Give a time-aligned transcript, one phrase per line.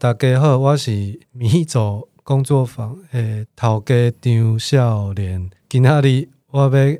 [0.00, 5.50] 大家好，我是米走工作坊诶，头家张少年。
[5.68, 6.98] 今天哩我要，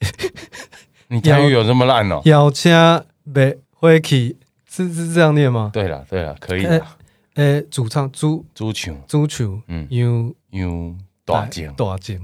[1.08, 2.22] 你台语有这么烂哦？
[2.24, 2.72] 邀请
[3.30, 5.68] 别回去，是是这样念吗？
[5.74, 6.82] 对了对了，可以的。
[7.34, 12.18] 诶，主唱主主唱主唱，嗯，有有大将大将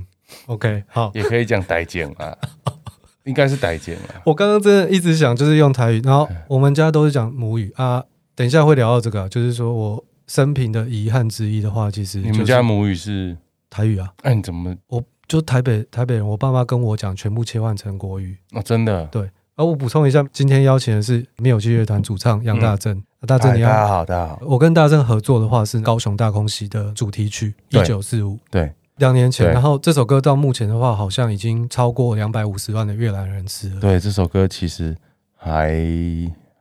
[0.47, 2.35] ，OK，好，也可以讲大将啊，
[3.25, 4.23] 应该是大将啊。
[4.25, 8.03] 我刚刚真的一直想就是用台语，然后我们家都是讲母语啊。
[8.35, 13.37] 等一下会聊到这个，就是说我生平的遗憾之一的话，其实你们家母语是
[13.69, 14.13] 台语啊？
[14.23, 14.75] 哎，你怎么？
[14.87, 19.05] 我就台北台北人，我爸妈跟我讲，全部切换成国语哦，真的？
[19.07, 19.29] 对。
[19.57, 22.97] 而我补充一下，今天邀请的是灭火器乐团主唱杨大正。
[22.97, 24.39] 嗯、大正，你好，大家好，大家好。
[24.41, 29.53] 我跟大正合作的话是高雄大空袭的主题曲《一九四五》，对，两年前。
[29.53, 33.81] 然后这首歌到目前的话，好像已经超过两百五十万的阅览人次了。
[33.81, 34.97] 对，这首歌其实
[35.37, 35.77] 还。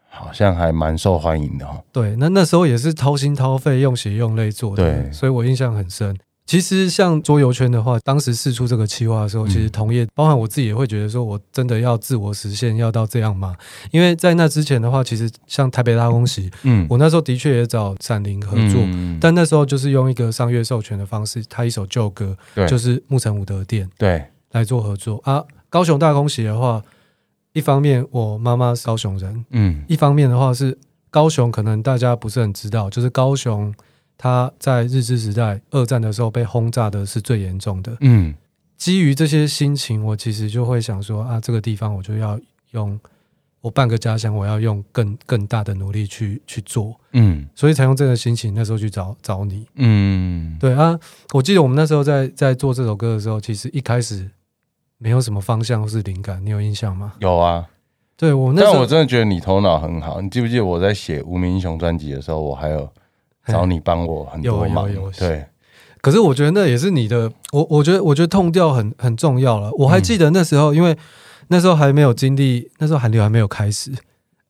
[0.10, 1.84] 好像还蛮受欢迎的哦。
[1.92, 6.18] 对，那那时候也是掏心掏肺、用血用泪做的，对，所以我印象很深。
[6.46, 13.56] 其实像桌游圈的话，当时试出这个企划的时候，其实同业，包含我自己也会觉得说，我真的要自我实现，要到这样吗？
[13.92, 25.44] 因为在那之前的话，其实像台北大公喜，嗯，我那时候的确也找闪灵合作，嗯，但那时候就是用一个商业授权的方式，他一首旧歌，对，就是木城武德店，对，来做合作啊。
[25.70, 26.82] 高雄大公喜的话。
[27.60, 30.78] 一方面，我妈妈是高雄人，嗯，一方面的话是
[31.10, 33.74] 高雄，可能大家不是很知道，就是高雄，
[34.18, 38.34] 它在日治时代二战的时候被轰炸的是最严重的，嗯，
[38.78, 42.40] 基于这些心情，我其实就会想说啊，这个地方我就要
[42.72, 42.98] 用
[43.60, 50.98] 我半个家乡，我要用更更大的努力去去做，嗯，所以才用这个心情那时候去找找你，嗯，对啊，
[51.34, 54.30] 我记得我们那时候在在做这首歌的时候，其实一开始。
[55.00, 57.14] 没有什么方向或是灵感，你有印象吗？
[57.20, 57.66] 有啊，
[58.18, 60.20] 对我那时候，但我真的觉得你头脑很好。
[60.22, 62.88] 你记不记得我在写《无名英雄》专辑的时候，我还有
[63.48, 64.88] 找你帮我很多忙。
[64.90, 65.46] 有有有对，
[66.02, 69.72] 可是我觉得那也是你的，我我觉得我觉得痛调很很重要了。
[69.78, 70.98] 我还记得那时候，嗯、因为
[71.48, 73.92] 那时候还没有经历，那时候韩流还没有开始。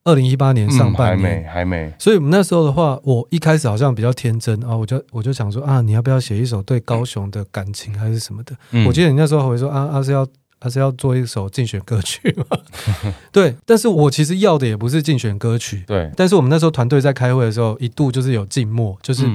[0.04, 8.56] 二零一八年上半年、嗯、还没还没，所以我们那时候的话，我一开始好像比较天真啊，我就我就想说啊，你要不要写一首对高雄的感情还是什么的？
[8.72, 10.26] 嗯、我记得你那时候会说啊，啊是要。
[10.62, 12.44] 还是要做一首竞选歌曲嘛？
[13.32, 15.82] 对，但是我其实要的也不是竞选歌曲。
[15.86, 19.26] 对，但是我们那时候团队在开会的时候，一度就是有静默，就是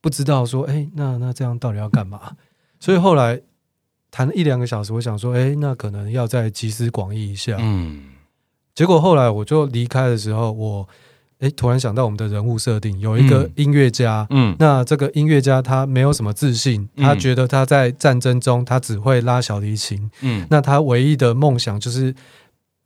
[0.00, 2.18] 不知道说，哎、欸，那那这样到底要干嘛？
[2.80, 3.38] 所以后来
[4.10, 7.58] 谈了一两个小时，我想说，哎、欸，那可能要再集思广益一下。
[7.60, 8.04] 嗯，
[8.78, 10.88] 结果后来我就离开的时候，我。
[11.40, 22.12] 哎，突然想到我们的人物设定，有一个音乐家，嗯，那这个音乐家他没有什么自信，嗯、他觉得他在战争中他只会拉小提琴，嗯，那他唯一的梦想就是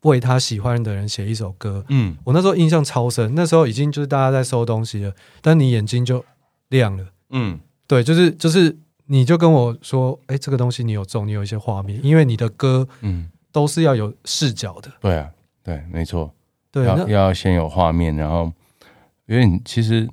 [0.03, 6.23] 为他喜欢的人写一首歌，嗯，我那时候印象超深，那时候已经就是大家在收东西了，但你眼睛就
[6.69, 8.77] 亮了，嗯，对，就是就是
[9.07, 15.31] 你就跟我说，哎，这个东西你有中，你有一些画面，因为你的歌，嗯，都是要有视角的，对啊，
[15.63, 16.33] 对，没错。
[16.71, 18.51] 对，要要先有画面，然后
[19.27, 20.09] 因为其实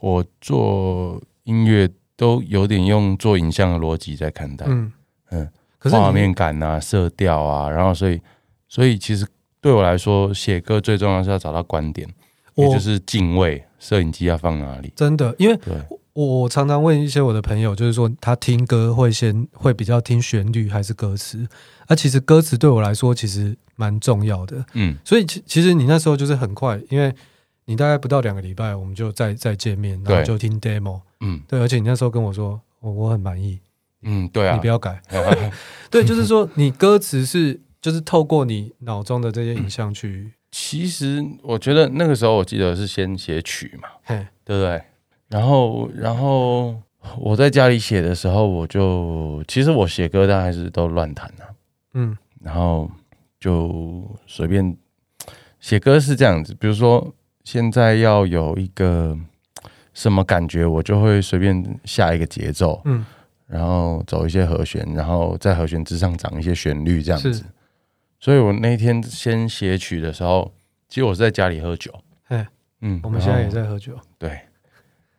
[0.00, 4.92] 我做音乐都有点用做影像的逻辑在看待，嗯
[5.30, 5.48] 嗯，
[5.78, 8.20] 可是画面感啊、色调啊，然后所以
[8.68, 9.26] 所以其实
[9.60, 12.08] 对我来说，写歌最重要是要找到观点，
[12.56, 14.92] 也就是敬畏，摄影机要放哪里。
[14.96, 15.58] 真的，因为
[16.14, 21.46] 我我常常问一些我的朋友，就是说他听歌会先会比较听旋律还是歌词？
[21.86, 23.56] 啊，其实歌词对我来说其实。
[23.74, 27.12] 蛮重要的，嗯，所以其其实你那时候就是很快，因为
[27.64, 33.58] 你大概不到两个礼拜，我们就再再见面，然后就听 demo，嗯，对，而且你那时候跟我说，我我很满意，
[34.02, 35.00] 嗯，对啊，你不要改，
[35.90, 44.82] 对，就是说你歌词是就是透过你脑中的这些影像去，嗯，其实我觉得那个时候我记得是先写曲嘛，嘿，对不对？
[45.32, 46.76] 然后然后
[47.18, 51.44] 我在家里写的时候，我就其实我写歌但还是都乱弹的，
[51.94, 52.88] 嗯，然后。
[53.42, 54.76] 就随便
[55.58, 57.12] 写歌是这样子，比如说
[57.42, 59.18] 现在要有一个
[59.92, 63.04] 什么感觉，我就会随便下一个节奏，嗯，
[63.48, 67.44] 然后走一些和弦，然后在和弦之上长一些旋律，这样子。
[68.20, 70.52] 所以我那天先写曲的时候，
[70.88, 71.92] 其实我是在家里喝酒，
[72.28, 72.46] 哎，
[72.82, 73.98] 嗯，我们现在也在喝酒。
[74.18, 74.40] 对，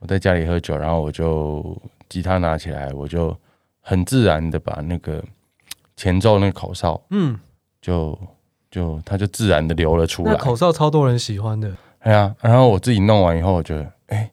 [0.04, 3.36] 我在家里喝酒，然后我就吉他拿起来，我就
[3.80, 5.24] 很自然的把那个
[5.96, 7.40] 前奏那个口哨，嗯。
[7.82, 8.18] 就
[8.72, 11.70] 就它就自然的流了出来，那口哨超多人喜欢的。
[12.00, 14.32] 哎呀，然后我自己弄完以后，我觉得，哎，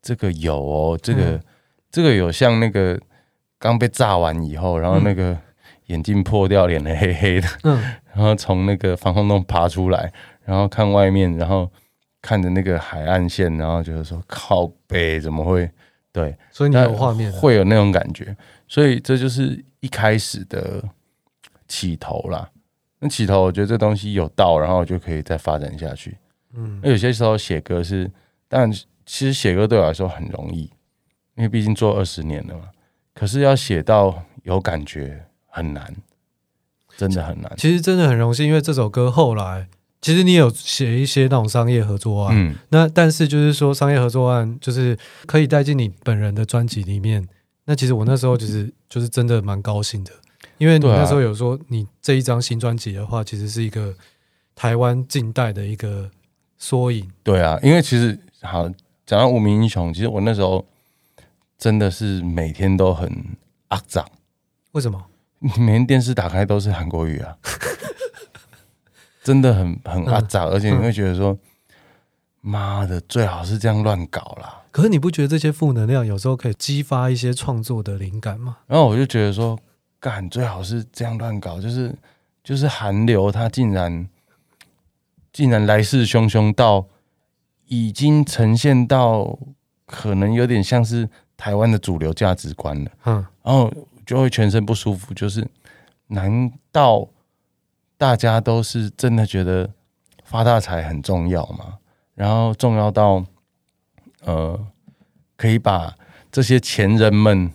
[0.00, 1.42] 这个有哦，这个、嗯、
[1.90, 2.96] 这个有像那个
[3.58, 5.36] 刚被炸完以后，然后那个
[5.86, 7.82] 眼镜破掉，脸黑黑的，嗯，
[8.14, 10.12] 然后从那个防空洞爬出来，
[10.44, 11.68] 然后看外面，然后
[12.26, 15.70] 看着那个海岸线，然后就是说靠北怎么会？
[16.10, 18.36] 对，所以你有画面，会有那种感觉，
[18.66, 20.82] 所以这就是一开始的
[21.68, 22.50] 起头啦。
[22.98, 26.16] 那起头，我觉得这东西有道，然后就可以再发展下去。
[26.54, 28.10] 嗯，那有些时候写歌是，
[28.48, 30.62] 但其实写歌对我来说很容易，
[31.36, 32.70] 因为毕竟做二十年了嘛。
[33.14, 35.94] 可是要写到有感觉很难，
[36.96, 37.52] 真的很难。
[37.58, 39.68] 其实真的很荣幸，因为这首歌后来
[40.06, 47.26] 其实你有写一些那种商业合作案，嗯，那但是就是说商业合作案就是可以带进你本人的专辑里面。
[47.64, 50.12] 那其实我那时候就是就是真的蛮高兴的，
[50.58, 53.92] 因为你那时候有说你这一张新专辑的话，其实是一个
[54.54, 56.08] 台湾近代的一个
[56.56, 57.10] 缩影。
[57.24, 58.68] 对啊，因为其实好
[59.04, 60.64] 讲到无名英雄，其实我那时候。
[61.58, 63.08] 真的是每天都很
[63.70, 64.06] 肮脏，
[64.72, 65.02] 为什么？
[65.56, 67.34] 每天电视打开都是韩国语啊，
[69.26, 71.36] 真的很很肮脏，而且你会觉得说，
[72.40, 74.62] 妈的，最好是这样乱搞啦。
[74.70, 78.58] 可是你不觉得这些负能量有时候可以激发一些创作的灵感吗？
[78.68, 79.58] 然后我就觉得说，
[79.98, 81.92] 干最好是这样乱搞，就是
[82.44, 84.08] 就是韩流，它竟然
[85.32, 86.86] 竟然来势汹汹到
[87.66, 89.36] 已经呈现到
[89.84, 91.08] 可能有点像是。
[91.38, 93.70] 台湾的主流价值观了，嗯，然后
[94.06, 95.12] 就会全身不舒服。
[95.12, 95.46] 就是，
[96.06, 97.06] 难道
[97.96, 99.70] 大家都是真的觉得
[100.24, 101.78] 发大财很重要嘛？
[102.14, 103.24] 然后重要到，
[104.22, 104.66] 呃，
[105.36, 105.96] 可以把
[106.30, 107.52] 这些前人们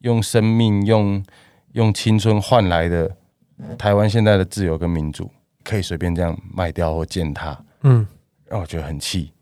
[0.00, 1.24] 用生命、用
[1.72, 3.16] 用青春换来的
[3.78, 5.30] 台湾现在的自由跟民主，
[5.62, 7.64] 可以随便这样卖掉或践踏？
[7.82, 8.06] 嗯，
[8.46, 9.32] 让我觉得很气，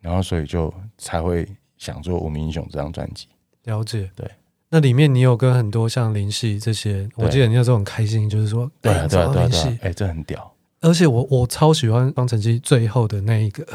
[0.00, 1.48] 然后所以就才会。
[1.80, 3.26] 想做《无名英雄》这张专辑，
[3.64, 4.10] 了解。
[4.14, 4.30] 对，
[4.70, 10.54] 那里面你有跟很多像林夕这些，我记得你那时候很开心，就是说，对啊对啊对啊，哎，这很屌。
[10.80, 13.66] 而且我我超喜欢方成基最后的那一个，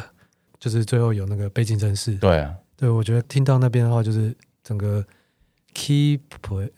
[0.60, 2.16] 就是最后有那个背景声势。
[2.16, 5.06] 对啊，对我觉得听到那边的话，就是整个
[5.74, 6.20] keep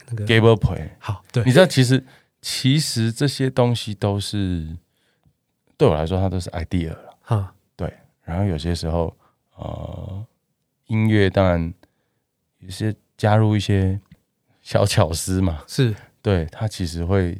[0.09, 1.23] 那个 gable play 好。
[1.31, 2.03] 对，你知道，其实
[2.41, 4.75] 其实这些东西都是
[5.77, 7.17] 对我来说，它都是 idea 了。
[7.21, 7.93] 哈，对。
[8.23, 9.15] 然后有些时候，
[9.55, 10.25] 呃。
[10.87, 11.73] 音乐当然
[12.59, 13.99] 也是加入一些
[14.61, 15.93] 小巧思嘛，是。
[16.21, 17.39] 对它其实会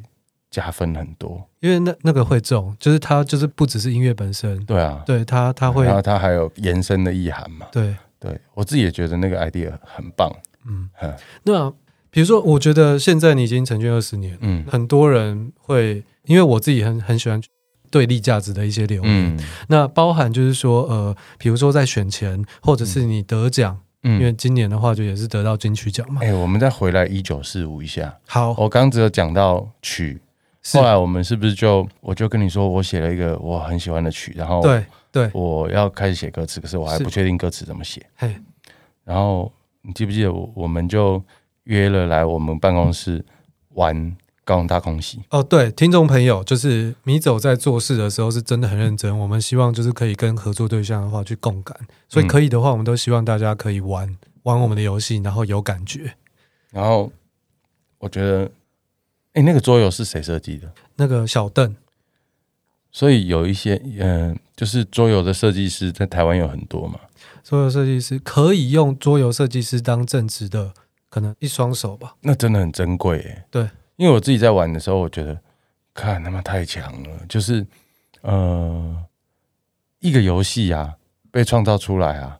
[0.50, 7.94] 加分很多，因为那那个会重，就是它就是不只是音乐本身，对啊，对它它会，然后它还有延伸的意涵嘛，对。
[8.20, 10.28] 对，我自己也觉得那个 idea 很棒，
[10.66, 10.90] 嗯，
[11.44, 11.72] 那
[12.10, 17.40] 比如说，我觉得现在你已经成军二十年，嗯，很多人会，因为我自己很很喜欢。
[17.90, 26.20] 对立价值的一些留言，嗯、那包含就是说，呃，比如说在选前，或者是你得奖，嗯、因为今年的话就也是得到金曲奖嘛。
[26.22, 28.16] 哎、欸，我们再回来一九四五一下。
[28.26, 30.20] 好，我刚刚只有讲到曲，
[30.72, 38.04] 后来我们是不是就我就跟你说，我写了一个我很喜欢的曲，然后对对，我要开始写歌词，可是我还不确定歌词怎么写。
[38.16, 38.34] 嘿，
[39.04, 39.52] 然后
[39.82, 41.22] 你记不记得我我们就
[41.64, 43.24] 约了来我们办公室
[43.74, 44.16] 玩。
[44.48, 49.16] 高雄大空袭哦，对，听众朋友，就是米走在做事的时候是真的很认真。
[49.18, 51.76] 我们希望就是可以跟合作对象的话去共感，
[52.08, 56.14] 所以可以的话，我们都希望大家可以玩玩我们的游戏，然后有感觉。
[56.70, 57.12] 然后
[57.98, 58.50] 我觉得，
[59.34, 60.72] 哎，那个桌游是谁设计的？
[60.96, 61.76] 那个小邓。
[62.90, 66.98] 所以有一些，嗯、呃，就是桌游的设计师在台湾有很多嘛。
[67.44, 70.72] 桌游设计师可以用桌游设计师当正职的，
[71.10, 72.14] 可能一双手吧。
[72.22, 73.44] 那真的很珍贵，哎。
[73.50, 73.68] 对。
[73.98, 75.36] 因为我自己在玩的时候，我觉得
[75.92, 77.66] 看他妈太强了，就是
[78.22, 79.04] 呃，
[79.98, 80.94] 一个游戏啊
[81.32, 82.38] 被创造出来啊，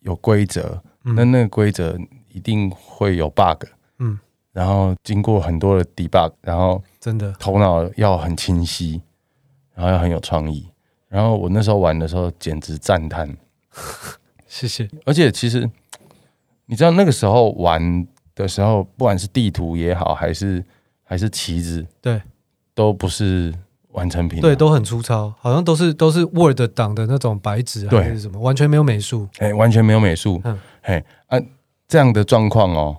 [0.00, 1.98] 有规则，嗯、那那个规则
[2.32, 3.66] 一定会有 bug，
[3.98, 4.18] 嗯，
[4.50, 9.02] 然后经过很多的 debug，然后真的头脑要很清晰，
[9.74, 10.66] 然后要很有创意，
[11.08, 13.36] 然后我那时候玩的时候简直赞叹，
[14.48, 14.88] 谢谢。
[15.04, 15.70] 而且其实
[16.64, 18.08] 你知道那个时候玩。
[18.36, 20.62] 的时候，不管是地图也好，还是
[21.02, 22.22] 还是旗子，对，
[22.74, 23.52] 都不是
[23.92, 31.38] 完成品，对，都很粗糙，好像都是都是 Word 档的那种白纸，还是什么，完全没有美术，哎、欸，完全没有美术，嗯，嘿，啊，
[31.88, 32.96] 这样的状况哦，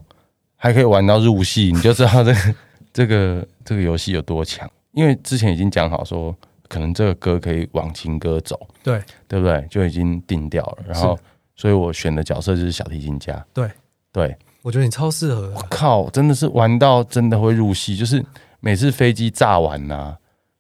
[0.56, 2.56] 还可以玩到入戏，你就知道这个
[2.92, 6.36] 这个这个游戏有多强，因为之前已经讲好说，
[6.68, 9.64] 可能这个歌可以往情歌走，对，对不对？
[9.70, 11.16] 就已经定掉了，然后，
[11.56, 13.70] 所以我选的角色就是小提琴家，对，
[14.12, 14.36] 对。
[14.68, 15.50] 我觉得你超适合。
[15.56, 18.22] 我靠，真的是玩到真的会入戏，就是
[18.60, 20.18] 每次飞机炸完呐、啊，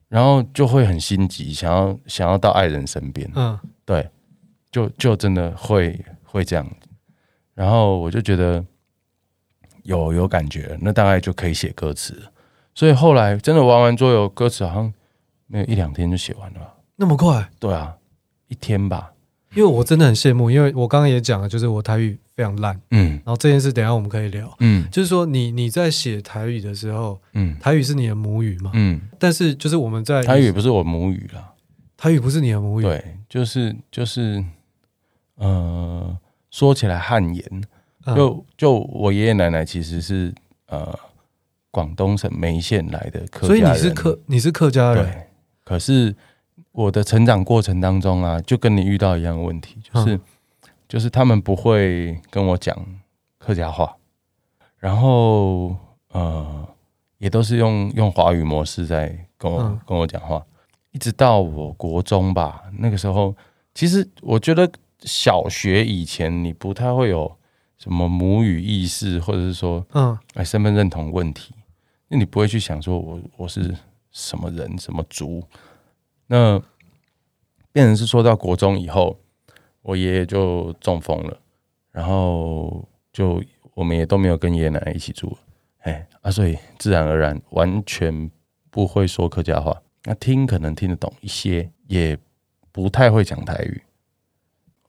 [0.08, 3.30] 然后就会很心急，想要想要到爱人身边。
[3.36, 4.10] 嗯，对，
[4.72, 6.66] 就就真的会会这样。
[7.54, 8.64] 然后我就觉得
[9.84, 12.18] 有有感觉，那大概就可以写歌词。
[12.74, 14.94] 所以后来真的玩完桌游，歌词好像
[15.48, 16.76] 没有一两天就写完了。
[16.96, 17.46] 那么快？
[17.60, 17.98] 对啊，
[18.48, 19.12] 一天吧。
[19.58, 31.54] 因为我真的很羡慕，因为我刚刚也讲了，就是我台语非常烂，嗯，然后这件事等一下我们可以聊，嗯，就是说你你在写台语的时候，嗯，台语是你的母语嘛，嗯，但是就是我们在台语不是我母语啦，
[31.98, 34.46] 台语不是你的母语，对，就是就是，
[35.38, 36.16] 呃，
[36.52, 37.64] 说起来汗颜，
[38.16, 40.32] 就就我爷爷奶奶其实是
[40.68, 40.96] 呃
[41.72, 45.28] 广东省梅县来的客家人，所以你是客你是客家人，对，
[45.64, 46.16] 可是。
[46.77, 50.22] 我的成长过程当中啊，就跟你遇到一样的问题，就是、嗯、
[50.88, 52.77] 就是他们不会跟我讲
[53.39, 53.96] 客家话，
[54.77, 55.75] 然后
[56.12, 56.67] 呃，
[57.17, 60.46] 也都是用用华语模式在跟我、嗯、跟我讲话，
[60.91, 63.36] 一直到我国中吧，那个时候，
[63.74, 67.36] 其实我觉得小学以前你不太会有
[67.79, 71.55] 什么母语意识，或者是说，嗯，哎，身份认同问题，
[72.10, 73.75] 那你不会去想说我我是
[74.12, 75.43] 什么人，什么族。
[76.27, 76.62] 那
[77.72, 79.17] 变成是说到国中以后，
[79.81, 81.39] 我爷爷就中风了，
[81.91, 83.41] 然后就
[83.74, 85.38] 我们也都没有跟爷爷奶奶一起住，
[85.79, 88.29] 哎啊，所以自然而然完全
[88.69, 92.17] 不会说客家话，那听可能听得懂一些，也
[92.72, 93.81] 不太会讲台语。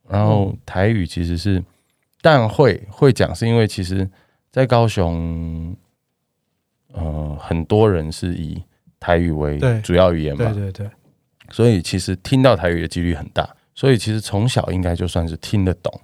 [0.09, 1.63] 然后台语其实是，
[2.23, 4.09] 但会会讲，是因为其实
[4.51, 5.77] 在高雄，
[6.95, 8.63] 呃，很多人是以
[8.99, 10.91] 台语为主要语言嘛，对对对。
[11.51, 16.01] 所以其实听到台语的几率很大，所以其实从小应该就算是听得懂，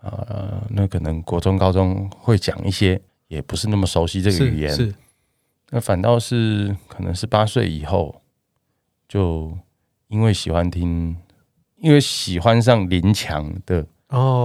[0.00, 4.70] 呃，那可能国中、高中会讲一些，也不是那么熟悉这个语言。
[4.70, 4.94] 是，是
[5.70, 8.22] 那反倒是可能是八岁以后，
[9.06, 9.56] 就
[10.08, 11.16] 因为喜欢听，
[11.76, 13.86] 因为喜欢上林强的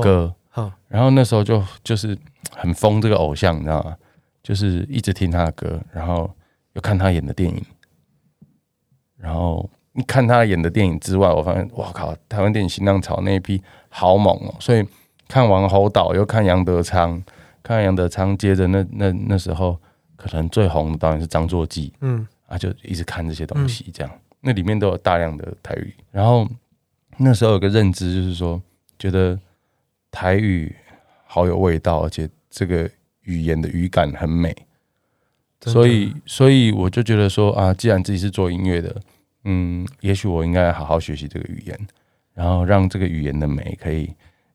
[0.01, 2.17] 歌，哦，然后那时候就就是
[2.51, 3.95] 很疯这个偶像，你知道吗？
[4.43, 6.29] 就是一直听他的歌，然后
[6.73, 7.63] 又看他演的电影，
[9.17, 9.69] 然后。
[9.93, 14.55] 你看他演的电影之外，我发现哇靠，台湾电影新浪潮那一批好猛哦！
[14.57, 14.81] 所以
[15.27, 17.21] 看完侯导，又看杨德昌，
[17.61, 19.77] 看杨德昌，接着那那那时候
[20.15, 25.93] 可能最红的导演是张作骥，嗯啊，就一直看这些东西，这样、嗯、那里面都有大量的台语。
[26.09, 26.47] 然后
[27.17, 28.61] 那时候有个认知，就是说
[28.97, 29.37] 觉得
[30.09, 30.73] 台语
[31.25, 32.89] 好有味道，而且这个
[33.23, 34.55] 语言的语感很美，
[35.65, 38.95] 所以所以我就觉得说啊，既然自己是做音乐的。
[39.43, 41.87] 嗯，也许我应该好好学习这个语言，
[42.33, 44.13] 然后让这个语言的美可以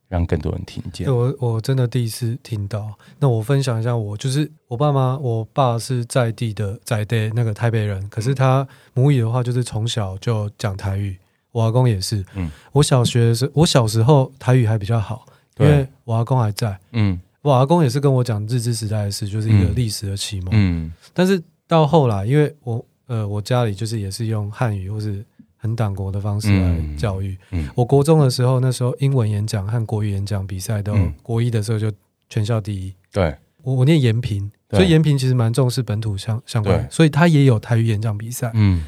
[0.09, 1.13] 让更多人听见。
[1.13, 2.97] 我我真的第一次听到。
[3.19, 11.19] 那我分享一下我，我就是我爸妈，我爸是在地的在地那个台北人，可是他母语的话就是从小就讲台语。
[11.51, 15.27] 我阿公也是，嗯，我小学的时候，我小时候台语还比较好，
[15.59, 22.85] 因为我阿公还在，嗯，我阿公也是跟我讲日治时代的事，就是一个历史的启蒙，嗯，但是到后来，因为我。
[23.07, 25.25] 呃，我家里就是也是用汉语或是
[25.57, 27.39] 很党国的方式来教育。
[27.53, 31.91] 嗯嗯、我国中的时候，那时候英文演讲和国语演讲比赛都、嗯、国一的时候就
[32.29, 32.93] 全校第一。
[33.13, 38.51] 对，我我念延平，所以延平其实蛮重视本土相相关，所以他也有台语演讲比赛。
[38.55, 38.85] 嗯，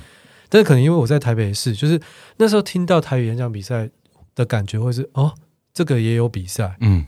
[0.49, 2.01] 但是可能因为我在台北市，就是
[2.39, 3.89] 那时候听到台语演讲比赛
[4.35, 5.33] 的感觉会是哦，
[5.73, 6.77] 这个也有比赛。
[6.81, 7.07] 嗯，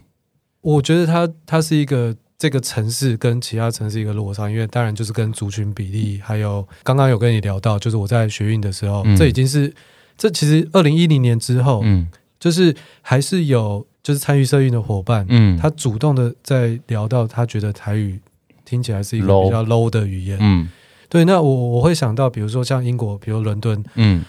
[0.61, 2.17] 我觉得它它是一个。
[2.41, 9.71] 这个城市跟其他城市一个落差，因为当然就是跟族群比例，还有刚刚有跟你聊到，就是我在学运的时候，嗯、这已经是
[10.17, 18.19] 这其实二零一零年之后，嗯，就是还是有就是参与社运的伙伴，嗯，他主动的在聊到他觉得台语
[18.65, 20.67] 听起来是一个比较 low 的语言，嗯，
[21.11, 24.25] 对，那我我会想到，比如说像英国，比如伦敦，嗯，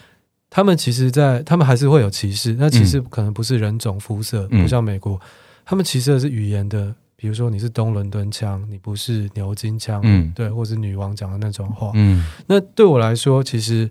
[0.49, 5.17] 他们其实在，在他们还是会有歧视，那其实可能不是人种肤色，不像美国，
[5.63, 6.93] 他们歧视的是语言的。
[7.21, 13.87] 比如说你是东伦敦腔，你不是牛津腔，嗯，对，或是女王讲的那种话，嗯，那对我来说，其实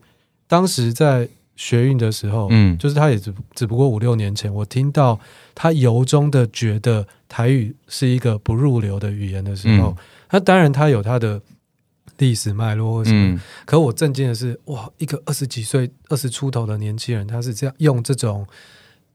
[0.49, 5.17] 当时在学运的时候，嗯，就是他也只只不过五六年前，我听到
[5.55, 9.97] 他由衷的觉得台语是一个不入流的语言的时候，
[10.33, 11.41] 那、嗯、当然他有他的
[12.19, 18.45] 历史脉络或什么，嗯、可我震惊的是，哇，一个二十几岁、二十出头的年轻人，他是这样用这种，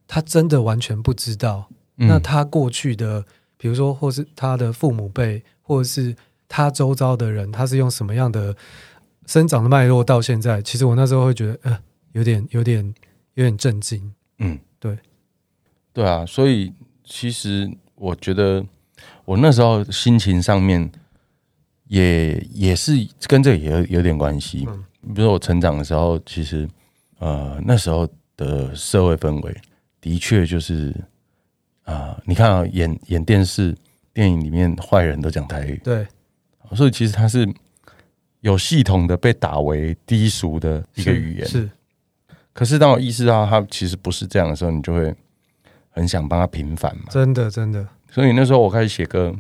[0.08, 1.68] 他真的完全不知道，
[1.98, 3.26] 嗯、那他过去的。
[3.66, 6.16] 比如说，或是他的父母辈，或者是
[6.48, 8.56] 他周遭的人，他是用什么样的
[9.26, 10.62] 生长的脉络到现在？
[10.62, 11.80] 其实我那时候会觉得，呃，
[12.12, 12.94] 有点、有点、
[13.34, 14.14] 有点震惊。
[14.38, 14.96] 嗯，对，
[15.92, 16.72] 对啊，所以
[17.04, 18.64] 其实我觉得
[19.26, 20.88] 我那时候心情上面
[21.88, 22.92] 也也是
[23.26, 24.68] 跟这个也有有点关系。
[24.68, 26.70] 嗯，比如说我成长的时候，其实
[27.18, 28.08] 呃那时候
[28.38, 29.58] 的社会氛围
[30.00, 30.96] 的确就是。
[31.86, 33.76] 啊，你看啊，演演电视
[34.14, 36.06] 电影里面坏人都讲台语，对，
[36.76, 37.48] 所以其实它是
[38.42, 41.48] 有系统的被打为低俗的一个语言。
[41.48, 41.70] 是，是
[42.54, 45.14] 可是当我意识到他其实不是这样的时候，你就会
[45.90, 47.04] 很想帮他平反嘛。
[47.10, 47.88] 真的，真的。
[48.10, 49.36] 所以那时候我开始写歌，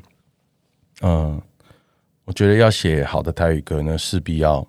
[1.01, 1.43] 嗯、呃，
[2.25, 4.67] 我觉得要写好的台语歌呢，势必要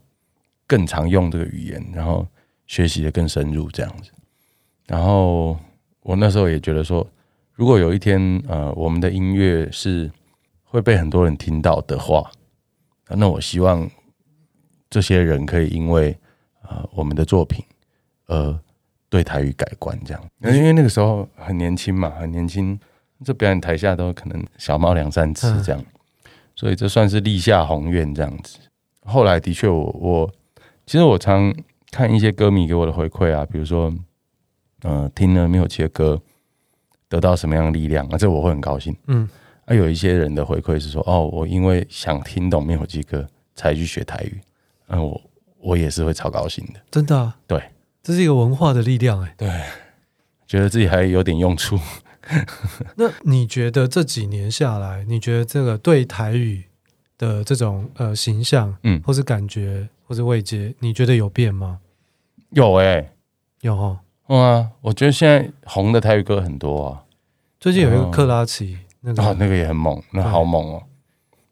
[0.66, 2.26] 更常用这个语言，然后
[2.66, 4.10] 学习的更深入这样子。
[4.86, 5.58] 然后
[6.02, 7.04] 我那时候也觉得说，
[7.56, 10.10] 如果有一天，呃，我们的音乐是
[10.62, 12.30] 会被很多人听到的话，
[13.08, 13.90] 那我希望
[14.90, 16.16] 这些人可以因为
[16.62, 17.64] 呃我们的作品。
[18.26, 18.60] 而，
[19.08, 22.78] 对台语改观这样，因为那个时候很年轻嘛，很年轻，
[23.24, 28.58] 这表演台下都可能小猫两三只这样，嗯、所以这算是立下宏愿这样子。
[29.04, 30.32] 后来的确我，我我
[30.84, 31.54] 其实我常
[31.90, 33.94] 看一些歌迷给我的回馈啊，比如说，
[34.82, 36.20] 呃，听了灭火器的歌，
[37.08, 38.96] 得到什么样的力量啊，这我会很高兴。
[39.06, 39.28] 嗯，
[39.64, 44.40] 啊，有一些人的回馈是说，哦，我因为想听懂灭火器歌才去学台语，
[44.88, 45.20] 嗯，我
[45.58, 47.62] 我也是会超高兴的，真的、啊，对。
[48.02, 49.48] 这是一个文化的力量，哎，对，
[50.46, 51.76] 觉得自己还有点用处。
[52.94, 56.62] 那你觉得这几年下来，你觉得这个对台语
[57.18, 61.80] 的这种呃形象，嗯，或是感觉，或是味觉，你觉得有变吗？
[62.50, 63.12] 有哎、欸，
[63.62, 63.98] 有哦，
[64.28, 67.02] 嗯啊，我觉得现在红的台语歌很多啊。
[67.60, 70.82] 最近有一个克拉奇，那个、哦、那个也很猛，那好猛哦，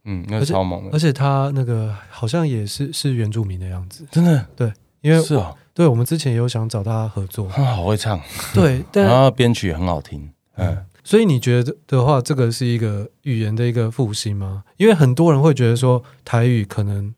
[0.05, 5.59] 嗯，那个超猛的，而且他那个好像也是是原住民的样子，真的，对，因为是啊、哦。
[5.75, 8.21] 对，我们之前也有想找他合作，他 好会唱，
[8.55, 14.63] 对， 但然后编曲也很好听，嗯，所以你觉得的话，这个是一个语言的一个复兴吗？
[14.77, 17.13] 因为很多人会觉得说台语可能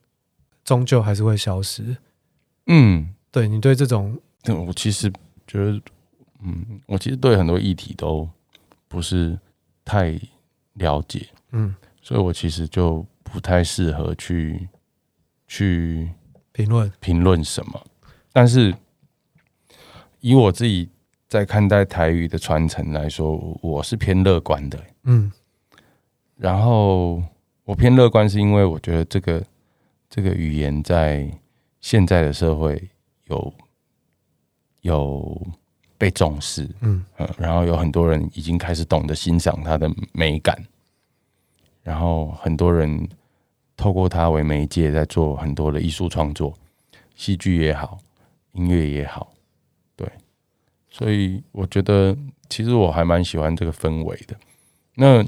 [0.65, 1.99] 终究还是会消失，
[2.67, 4.19] 嗯，对你对这种，
[4.67, 5.13] 我其实
[5.47, 5.81] 觉得，
[6.43, 8.29] 嗯，我其实对很多议题都
[8.88, 9.38] 不是
[9.85, 10.19] 太
[10.75, 14.69] 了解，嗯，所以我其实就不太适合去
[15.47, 16.11] 去
[16.52, 17.87] 评论评论什么。
[18.32, 18.75] 但是，
[20.21, 20.89] 以我自己
[21.28, 24.78] 在看待台语的传承来说，我是偏乐观的。
[25.04, 25.32] 嗯，
[26.37, 27.23] 然后
[27.65, 29.43] 我偏乐观是因为我觉得这个
[30.11, 31.30] 这个语言在
[31.80, 32.91] 现在的社会
[33.25, 33.52] 有
[34.87, 35.47] 有
[35.99, 36.69] 被重视。
[36.81, 37.05] 嗯，
[37.37, 40.57] 然后有很多人已经开始懂得欣赏它的美感，
[41.83, 43.09] 然后很多人
[43.77, 46.53] 透过它为媒介在做很多的艺术创作，
[47.15, 47.99] 戏剧也好。
[48.59, 49.35] 音乐也好，
[49.95, 50.11] 对，
[50.89, 52.17] 所以我觉得
[52.49, 54.35] 其实我还蛮喜欢这个氛围的。
[54.95, 55.23] 那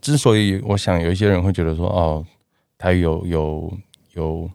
[0.00, 2.24] 之所以我想有一些人会觉得说，哦，
[2.78, 3.76] 它有有
[4.12, 4.48] 有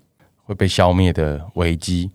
[0.46, 2.10] 会被消灭的危机，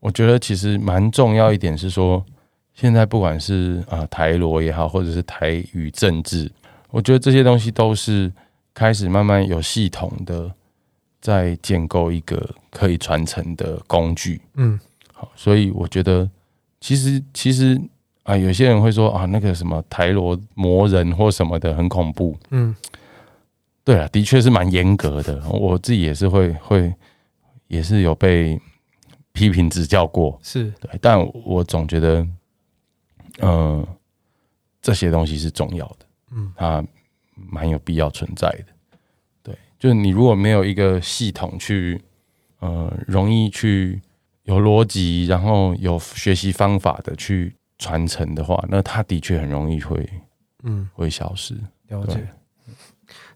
[0.00, 2.24] 我觉得其实蛮重要一点是说，
[2.74, 6.50] 现在不管是啊台罗也好，或者是台语政治，
[6.90, 8.32] 我觉得这些东西都是
[8.74, 10.52] 开始慢慢有系统的。
[11.22, 14.80] 在建构一个可以传承的工具，嗯，
[15.12, 16.26] 好，所以我觉得
[16.80, 17.78] 其实其实
[18.22, 22.74] 啊，有些人会说啊，那个什么台罗魔人或什么的很恐怖，嗯，
[23.84, 26.90] 对啊，的确是蛮严格的，我自己也是会会
[27.68, 28.58] 也是有被
[29.32, 32.20] 批评指教过，是对，但我总觉得，
[33.38, 33.88] 嗯、呃，
[34.82, 36.84] 这些东西是重要的，嗯，它
[37.34, 38.66] 蛮有必要存在的。
[39.42, 42.00] 对就是你如果没有一个系统去，
[42.58, 44.00] 呃，容易去
[44.42, 50.06] 有逻辑，然后有学习方法的去传承的话，那它的确很容易会，
[50.64, 51.54] 嗯，会消失。
[51.88, 52.26] 了解。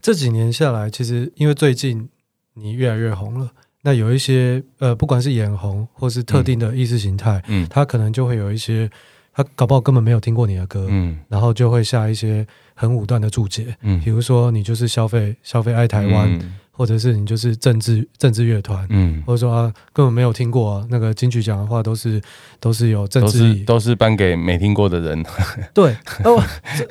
[0.02, 2.10] 这几年下来，其实因为最近
[2.52, 3.52] 你越来越红了，
[3.84, 8.90] 那有一些呃，不管是眼红或是特定的意识形态，嗯，他可能就会有一些，
[9.32, 12.44] 他搞不好根本没有听过你的歌，嗯，然后就会下一些。
[12.76, 22.20] 很武断的注解，嗯，比如说你就是消费消费爱台湾，嗯，或者是你就是政治政治乐团，嗯，或者说啊根本没有听过，啊，那个金曲奖的话都是
[22.58, 25.24] 都是有政治都是都是颁给没听过的人，
[25.72, 26.42] 对，哦，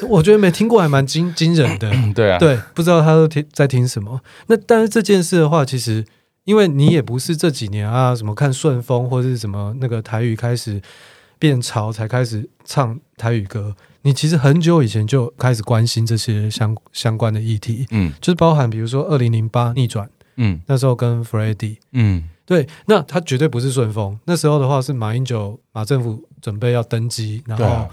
[0.08, 4.22] 我觉得没听过还蛮惊惊人的， 对啊，对，不知道他都听在听什么。
[4.48, 6.06] 那但是这件事的话，其实
[6.46, 10.82] 因为你也不是这几年啊什么看顺风或者是什么那个台语开始
[11.40, 13.76] 变潮才开始唱台语歌。
[14.02, 27.88] 你其实很久以前就开始关心这些相相关的议题，嗯，就是包含比如说二零零八逆转，嗯，那时候跟 Freddy，嗯，对，那他绝对不是顺风，那时候的话是马英九马政府准备要登基，然后、啊、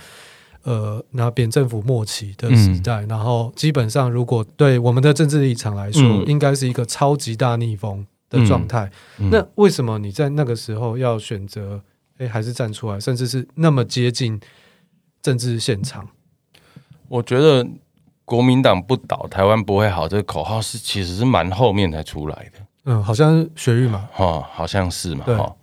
[0.65, 8.91] 呃，那扁政府末期的时代、嗯，然后基本上如果对我们的政治立场来说、嗯，应该是一个超级大逆风的状态。
[9.31, 11.83] 那为什么你在那个时候要选择，
[12.17, 14.41] 哎，还是站出来，甚至是那么接近？
[15.23, 16.09] 政治现场，
[17.07, 17.69] 我觉得
[18.25, 20.09] 国民党不倒，台湾不会好。
[20.09, 22.67] 这个口号是其实是蛮后面才出来的。
[22.85, 25.55] 嗯，好像是学玉嘛，哈，好像是嘛，哈。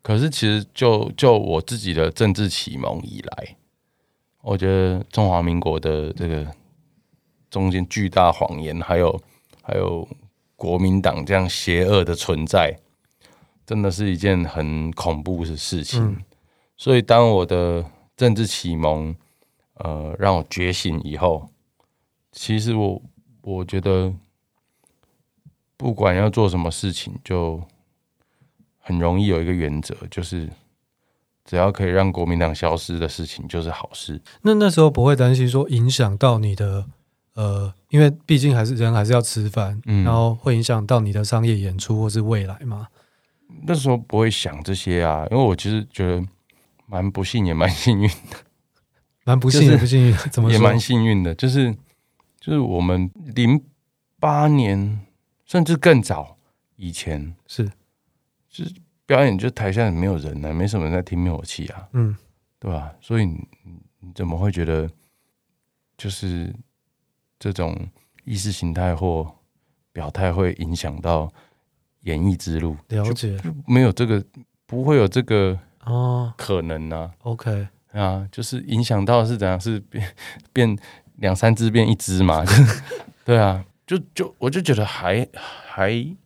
[0.00, 3.56] 可是其实就就我自己的政治启蒙以来，
[4.40, 6.46] 我觉得中华民国的这个
[7.50, 9.20] 中间巨大谎言，还有
[9.60, 10.08] 还有
[10.64, 12.74] 国民党这样邪恶的存在，
[13.66, 16.02] 真的是一件很恐怖的事情。
[16.02, 16.16] 嗯、
[16.74, 17.84] 所以当我的
[18.16, 19.14] 政治启蒙
[19.74, 21.50] 呃让我觉醒以后，
[22.32, 23.02] 其实我
[23.42, 24.10] 我觉得
[25.76, 27.62] 不管要做什么事情，就
[28.78, 30.48] 很容易有一个原则，就是
[31.44, 34.18] 只要可以让国民党消失的事情，就是好事。
[34.40, 36.86] 那那时候不会担心说影响到你的
[37.34, 42.88] 呃，因为毕竟还是人还是要吃饭，嗯，然后会影响到你的商业演出或是未来嘛？
[43.66, 46.26] 那时候不会想这些啊，因为我其实觉得
[46.86, 48.36] 蛮不幸也蛮幸运的，
[49.24, 50.52] 蛮不幸也不幸运， 怎么说？
[50.52, 51.72] 也蛮幸运的，就是
[52.40, 53.62] 就是我们零
[54.18, 55.00] 八年
[55.44, 56.36] 甚至更早
[56.76, 57.70] 以前是。
[58.48, 58.72] 就是
[59.04, 62.16] 表演，就台下也没有人呢、啊，没什么人在听灭火器啊，嗯，
[62.60, 62.92] 对吧、啊？
[63.00, 63.44] 所以你
[63.98, 64.88] 你怎么会觉得，
[65.98, 66.54] 就是
[67.52, 67.76] 这种
[68.24, 69.30] 意识形态或
[69.92, 71.30] 表态会影响到
[72.02, 72.74] 演艺之路？
[72.88, 74.24] 了解，没有这个，
[74.66, 79.60] 不会有这个哦，可能呢、？OK 啊，就是影响到是怎样？
[79.60, 80.08] 是变
[80.54, 80.78] 变
[81.16, 82.42] 两三只变一只嘛？
[83.26, 86.16] 对啊，就就我就觉得还还。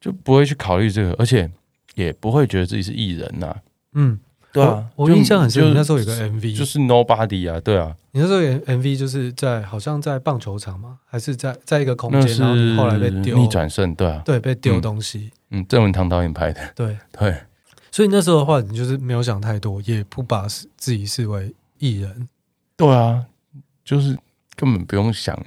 [0.00, 1.48] 就不会去考虑这个，而且
[1.94, 3.62] 也不会觉得自己是艺人呐、啊。
[3.92, 4.18] 嗯，
[4.52, 10.98] 对啊，我，印象很深，你那时候有个 MV，就是 Nobody 啊，对啊，你那时候有 MV 就是在好像在棒球场吗？
[11.06, 15.30] 还是在在一个空间，然后后来被丢逆转胜，对啊，对，被丢东西。
[15.50, 17.34] 嗯，郑文堂导演拍的，对 对。
[17.90, 22.28] 所以那时候的话，你就是没有想太多，也不把自己视为艺人。
[22.76, 23.24] 对啊，
[23.84, 24.16] 就是
[24.56, 25.38] 根本不用想。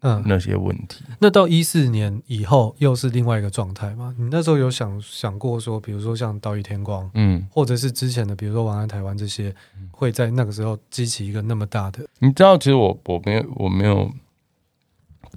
[0.00, 1.04] 嗯，那些问题。
[1.18, 4.14] 那到一四年以后，又是另外一个状态吗？
[4.16, 9.52] 你那时候有想想过说，比如说像《岛屿天光》，嗯，或者是之前的，比如说《晚安台湾》这些，
[9.90, 12.06] 会在那个时候激起一个那么大的？
[12.20, 14.08] 你知道，其实我我没有我没有，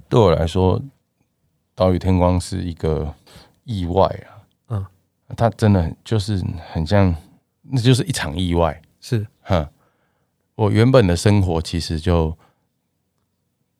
[0.08, 0.78] 对我来说，
[1.74, 3.12] 《岛屿天光》是一个
[3.64, 4.46] 意外啊。
[4.68, 4.86] 嗯，
[5.36, 6.40] 它真的就是
[6.72, 7.12] 很像，
[7.62, 8.80] 那就是一场意外。
[9.00, 9.66] 是，哼，
[10.54, 12.38] 我原本的生活其实就。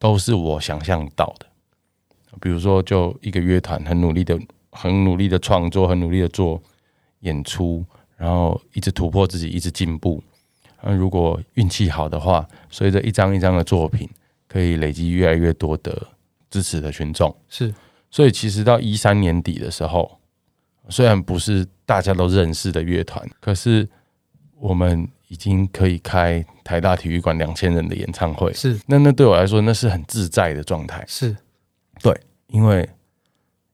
[0.02, 1.46] 都是我想象到的，
[2.40, 4.36] 比如说，就一个乐团很努力的、
[4.72, 6.60] 很努力的创作，很努力的做
[7.20, 7.84] 演出，
[8.16, 10.20] 然后一直突破自己，一直进步。
[10.82, 14.10] 那如果运气好的话，随着一张一张的作品，
[14.48, 16.08] 可以累积越来越多的
[16.50, 17.32] 支持的群众。
[17.48, 17.72] 是，
[18.10, 20.18] 所以其实到一三年底的时候，
[20.88, 23.88] 虽然不是大家都认识的乐团，可是
[24.56, 25.08] 我们。
[25.32, 31.34] 已经可以开台大体育馆两千人的演唱会，是那那对我来说那是很自在的状态，是
[32.02, 32.14] 对，
[32.48, 32.86] 因为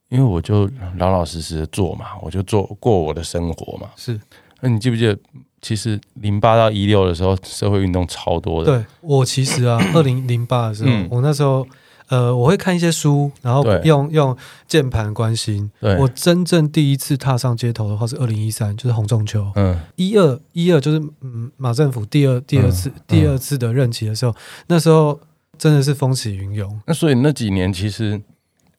[0.08, 4.20] 因为我就老老实实的做嘛，我就做过我的生活嘛，是。
[4.60, 5.18] 那你记不记得，
[5.60, 8.78] 其实零八到一六的时候，社会运动超多的。
[8.78, 11.66] 对，我其实啊，二零零八的时候，嗯、我那时候。
[12.08, 15.70] 呃，我会看一些书，然后用用键盘关心。
[15.98, 19.52] 我真正第一次踏上街头的话是二零一三，就是洪仲秋。
[19.56, 24.34] 嗯，一二一二就是嗯马政府第二第二次、嗯嗯、第二次的任期的时候，
[24.68, 25.20] 那时候
[25.58, 26.80] 真的是风起云涌。
[26.86, 28.18] 那所以那几年其实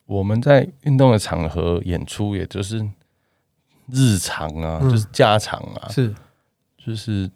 [0.06, 2.84] 我们在运动的场合演出，也就是
[3.86, 6.12] 日常啊，嗯、就是家常啊，是
[6.76, 7.30] 就是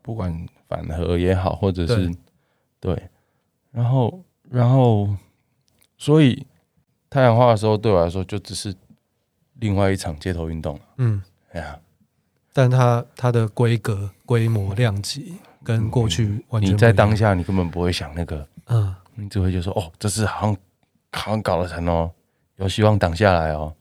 [0.00, 2.06] 不管反核也好，或者是
[2.80, 3.02] 对，对，
[3.70, 4.24] 然后。
[4.50, 5.08] 然后，
[5.96, 6.46] 所以
[7.10, 8.74] 太阳花的时候对我来说就只是
[9.54, 10.80] 另外一场街头运动。
[10.96, 11.78] 嗯，哎呀，
[12.52, 20.56] 但它它的规格、规模、量级跟过去完全，你在当下你根本不会想那个，嗯，你只会觉得说哦，这是好像
[21.12, 22.10] 好像搞得成哦，
[22.56, 23.74] 有希望挡下来哦。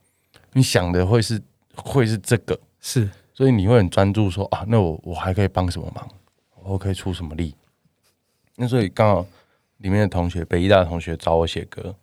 [0.53, 1.41] 你想的会是
[1.75, 6.07] 会是这个，是，所以你会很专注说啊，那我我还可以帮什么忙？
[6.63, 7.55] 我可以出什么力？
[8.55, 9.25] 那所以刚好。
[9.77, 11.95] 里面的同学，北医大的同学找我写歌，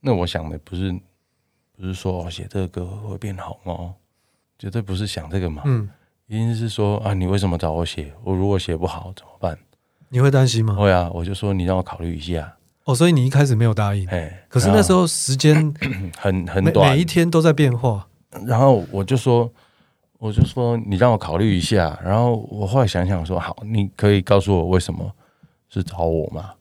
[0.00, 0.92] 那我想的不是
[1.76, 3.94] 不是说我写这个歌会变红哦，
[4.58, 5.62] 绝对不是想这个嘛。
[5.66, 5.88] 嗯，
[6.26, 8.12] 一定是说啊，你为什么找我写？
[8.22, 9.58] 我如果写不好怎么办？
[10.08, 10.74] 你会担心吗？
[10.74, 12.56] 会啊，我就说你让我考虑一下。
[12.84, 14.08] 哦，所以你一开始没有答应。
[14.08, 15.74] 哎，可是那时候时间
[16.16, 18.08] 很很短，每一天都在变化。
[18.46, 19.52] 然后我就说，
[20.18, 21.98] 我就说你让我考虑一下。
[22.02, 25.12] 然后我后来想想说，好，你可以告诉我为什么
[25.68, 26.54] 是找我吗？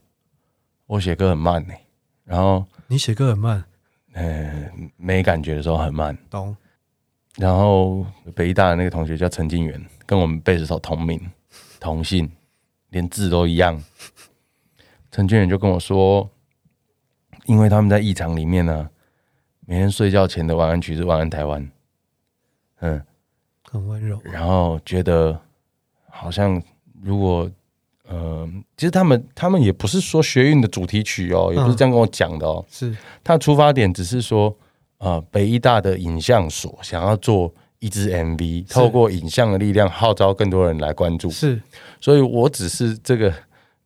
[0.88, 1.86] 我写歌很慢呢、欸，
[2.23, 3.63] 然后你写歌很慢，
[4.13, 6.56] 呃，没感觉的时候很慢，懂。
[7.36, 11.19] 然后北艺大的那个同学叫陈金元，跟我们贝斯手同名
[11.80, 12.32] 同姓，
[12.89, 13.84] 连字都一样。
[15.12, 16.30] 陈金元就跟我说，
[17.45, 18.89] 因为他们在艺场里面呢，
[19.65, 21.62] 每天睡觉前的晚安曲是《晚安台湾》，
[22.80, 23.06] 嗯，
[23.69, 25.39] 很温柔，然后觉得
[26.10, 26.62] 好像
[27.04, 27.52] 如果
[28.08, 32.96] 呃，其实他们他们也不是说学运的主题曲哦，也不是这样跟我讲的哦，是。
[33.24, 34.56] 他出发点只是说
[34.98, 41.62] 啊，北医大的影像所想要做一支 MV，透过影像的力量号召更多人来关注，是，
[42.00, 43.30] 所以我只是这个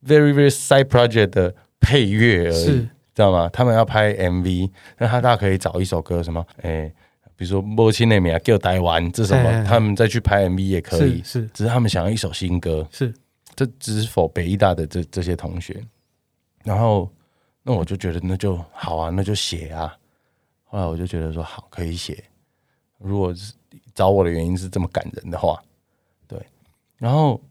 [0.06, 2.90] very very side project 的配乐而已，是。
[3.14, 3.50] 知道吗？
[3.52, 6.92] 他们要拍 MV，那他大可以找一首歌什么，哎。
[7.38, 9.64] 比如说《母亲的名叫台湾》，这什么？
[9.68, 11.50] 他们再去拍 MV 也可以，是，是。
[11.52, 13.12] 只是他们想要一首新歌，是，
[13.56, 15.84] 这只是 for 北艺大的这这些同学。
[16.64, 17.10] 然后，
[17.64, 19.98] 那我就觉得那就好啊，那就写啊。
[20.66, 22.24] 后来我就觉得说好，可以写。
[22.98, 23.54] 如果是
[23.94, 25.62] 找我的原因是这么感人的话，
[26.28, 26.40] 对。
[26.98, 27.42] 然后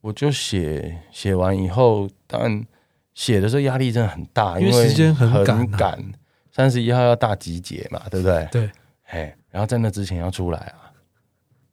[0.00, 2.66] 我就写，写完以后，当然
[3.14, 5.98] 写的时候压力真的很大，因为时间很赶，
[6.52, 8.46] 三十一号要大集结嘛，对不对？
[8.52, 8.70] 对。
[9.06, 10.92] 哎，然后在那之前要出来啊，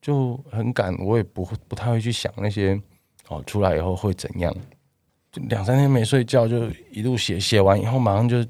[0.01, 2.81] 就很赶，我也不会不太会去想那些
[3.29, 4.53] 哦，出来以后会怎样，
[5.31, 8.45] 就两三天没睡觉，就一路写，写完以后马上就，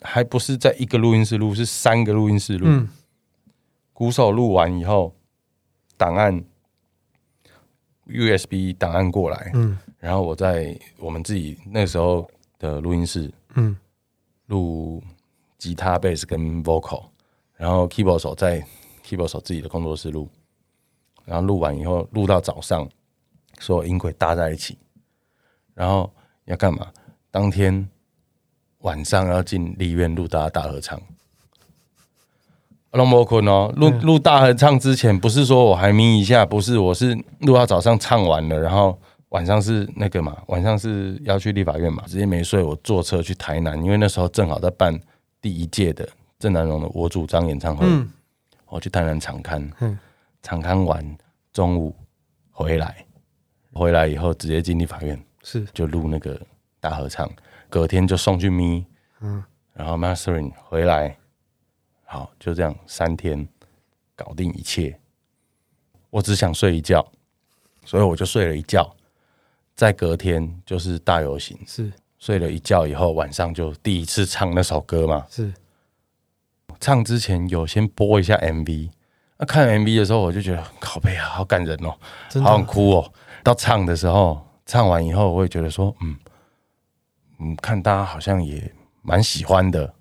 [0.00, 2.66] 还不是在一个录音室录，是三个录音室录。
[2.68, 2.88] 嗯，
[3.92, 5.14] 鼓手录完以后，
[5.96, 6.44] 档案
[8.06, 13.76] USB 档案过来，嗯，然后我在我们自己那时候的录音室，嗯，
[14.46, 15.02] 录
[15.58, 17.04] 吉他、贝斯跟 vocal。
[17.56, 18.62] 然后 keyboard 手在
[19.02, 20.28] keyboard 手自己的工作室录，
[21.24, 22.86] 然后录完以后录到早上，
[23.58, 24.78] 所有音轨搭在一起，
[25.74, 26.12] 然后
[26.44, 26.88] 要干嘛？
[27.30, 27.88] 当天
[28.78, 31.00] 晚上要进立院录大大合唱。
[32.92, 38.98] 龙博坤哦，录录大合唱之前不是说我还眯一下，不是，我是录到早上唱完了，然后
[39.30, 44.98] 晚上是那个嘛，晚上是要去立法院嘛，直接没睡，我坐车去台南，因为那时候正好在办
[45.40, 46.08] 第一届的。
[46.38, 48.12] 郑南榕的《我主张》演唱会，嗯、
[48.66, 49.98] 我去台南场刊，嗯、
[50.42, 51.16] 场刊完
[51.50, 51.96] 中午
[52.50, 53.05] 回来，
[53.76, 55.64] 回来以后直接进立法院，是。
[55.74, 56.40] 就录那个
[56.80, 57.30] 大合唱，
[57.68, 58.84] 隔天就送去咪，
[59.20, 61.16] 嗯，然后 mastering 回来，
[62.04, 63.46] 好就这样三天
[64.14, 64.98] 搞定一切。
[66.10, 67.06] 我只想睡一觉，
[67.84, 68.96] 所以我就睡了一觉，
[69.74, 71.92] 再隔天就是大游行，是。
[72.18, 75.52] 睡了一觉以后晚上就第一次唱那首歌嘛，是。
[76.80, 78.90] 唱之前有先播一下 MV，
[79.38, 81.94] 那、啊、看 MV 的时候我就觉得好悲啊，好感人哦，
[82.42, 83.12] 好想哭哦。
[83.46, 86.16] 到唱的时候，唱完以后我也觉得说，嗯
[87.38, 89.94] 嗯，看大家好像也蛮喜欢的，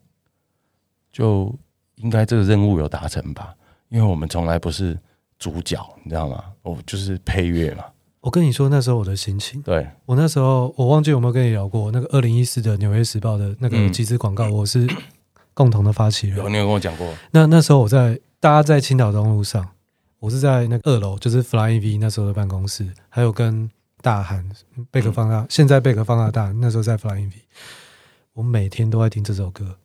[1.11, 1.53] 就
[1.97, 3.53] 应该这个任务有达成吧？
[3.89, 4.99] 因为我们从来不是
[5.37, 6.43] 主角，你知道吗？
[6.63, 7.83] 我就是配乐嘛。
[8.21, 14.89] 我跟你说那时候我的心情，对我那时候我忘记有没有跟你聊过那个二零一四的《纽约时报》的那个集资广告，嗯、我是。
[15.53, 17.07] 共同的发起人，有你有跟我讲过。
[17.31, 19.65] 那那时候我在大家在青岛东路上，
[20.25, 23.69] 我是在那个二楼，就是 Flying V 那时候的办公室，还有跟
[24.01, 24.43] 大韩
[24.89, 27.33] 贝壳放大，嗯、现在贝壳放大大，那时候在 Flying V，
[28.33, 29.77] 我每天都在听这首歌，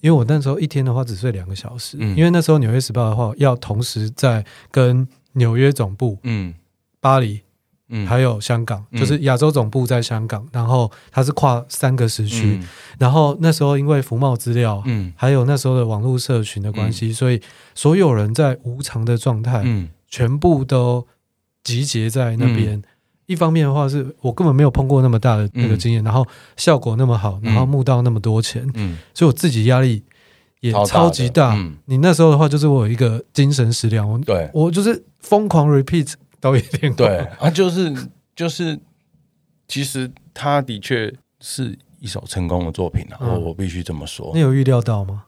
[0.00, 6.54] 因为我那时候一天的话只睡两个小时，嗯、因为那时候纽约时报的话要同时在跟纽约总部，嗯，
[7.00, 7.42] 巴黎。
[7.90, 12.68] 嗯，还有香港，就是亚洲总部在香港，嗯、然后它是跨三个时区，嗯、
[12.98, 17.40] 然后那时候因为福茂资料，嗯，还有那时候的网络社群的关系，嗯、所以
[17.74, 21.06] 所有人在无偿的状态，嗯，全部都
[21.62, 22.78] 集结在那边。
[22.78, 22.82] 嗯、
[23.26, 30.02] 一方面的话，是我根本没有碰过那么大的那个经验，嗯、然后效果那么好，然后募到那么多钱，嗯，所以我自己压力
[30.60, 31.54] 也超级大。
[31.54, 34.50] 嗯、你那时候的话，就是我有一个精神食粮，对。
[34.54, 36.14] 我就是疯狂 repeat。
[36.44, 37.90] 都一定对啊，就是
[38.36, 38.78] 就是，
[39.66, 44.30] 其实他的确是一首成功的作品啊，我、嗯、我必须这么说。
[44.34, 45.24] 你有预料到吗？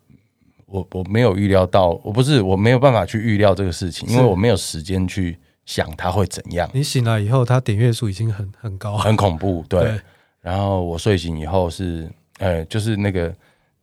[0.66, 6.68] 我我没有预料到，我不是我没有办法去预料这个事情，因为我没有时间去想它会怎样。
[6.74, 9.64] 你醒来以后，它点阅数已经很很高，很恐怖。
[9.70, 10.00] 对，对
[10.42, 13.34] 然后我睡醒以后是，呃，就是那个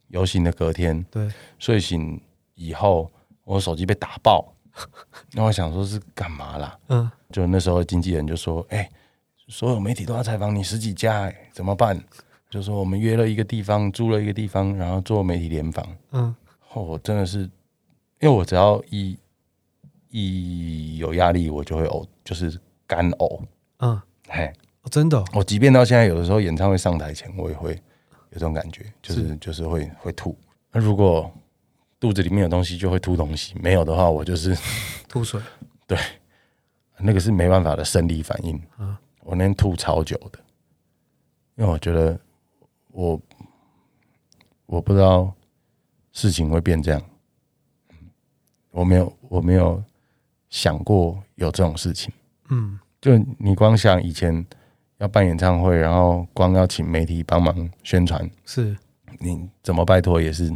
[0.10, 2.22] 游行的隔天，对，睡醒
[2.54, 3.12] 以后
[3.44, 4.53] 我手机被打爆。
[5.34, 6.80] 那我想说，是干嘛啦？
[6.90, 8.90] 嗯，就那时候经纪人就说：“哎、欸，
[9.48, 12.00] 所有媒体都要采访你十几家、欸，哎，怎么办？”
[12.50, 15.84] 就说我们约了一个地方，租了一个地方，然后做媒体联访。
[16.12, 16.36] 嗯，
[16.76, 17.50] 我真的是，因
[18.22, 19.18] 为我只要一
[20.10, 23.42] 一有压力，我就会呕，就是干呕。
[23.80, 24.54] 嗯，嘿，
[24.92, 30.38] 真的，我即便到现在，有的时候演唱会上台前，我也会有这种感觉，就是，是就是会会吐。
[30.72, 31.32] 那如果
[32.04, 34.54] 肚子里面有东西就会吐东西，没有的话我就是
[35.08, 35.40] 吐水。
[35.88, 35.98] 对，
[37.00, 38.62] 那个是没办法的生理反应。
[38.76, 40.38] 啊，我那天吐超久的，
[41.56, 42.20] 因为我觉得
[42.90, 43.18] 我
[44.66, 45.34] 我不知道
[46.12, 47.02] 事情会变这样。
[48.72, 49.82] 我没有我没有
[50.50, 52.12] 想过有这种事情。
[52.50, 54.46] 嗯，就你光想以前
[54.98, 58.76] 要办演唱会，然后光要请媒体帮忙宣传，是
[59.20, 60.54] 你怎么拜托也是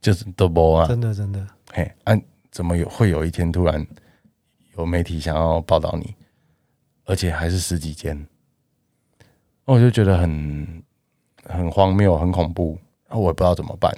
[0.00, 1.46] 就是都播啊，真的真的。
[1.72, 2.14] 嘿，啊，
[2.50, 3.86] 怎么有会有一天突然
[4.76, 6.14] 有媒体想要报道你，
[7.04, 8.26] 而且还是十几间，
[9.64, 10.82] 我就觉得很
[11.44, 13.92] 很荒谬，很恐怖，然后我也不知道怎么办。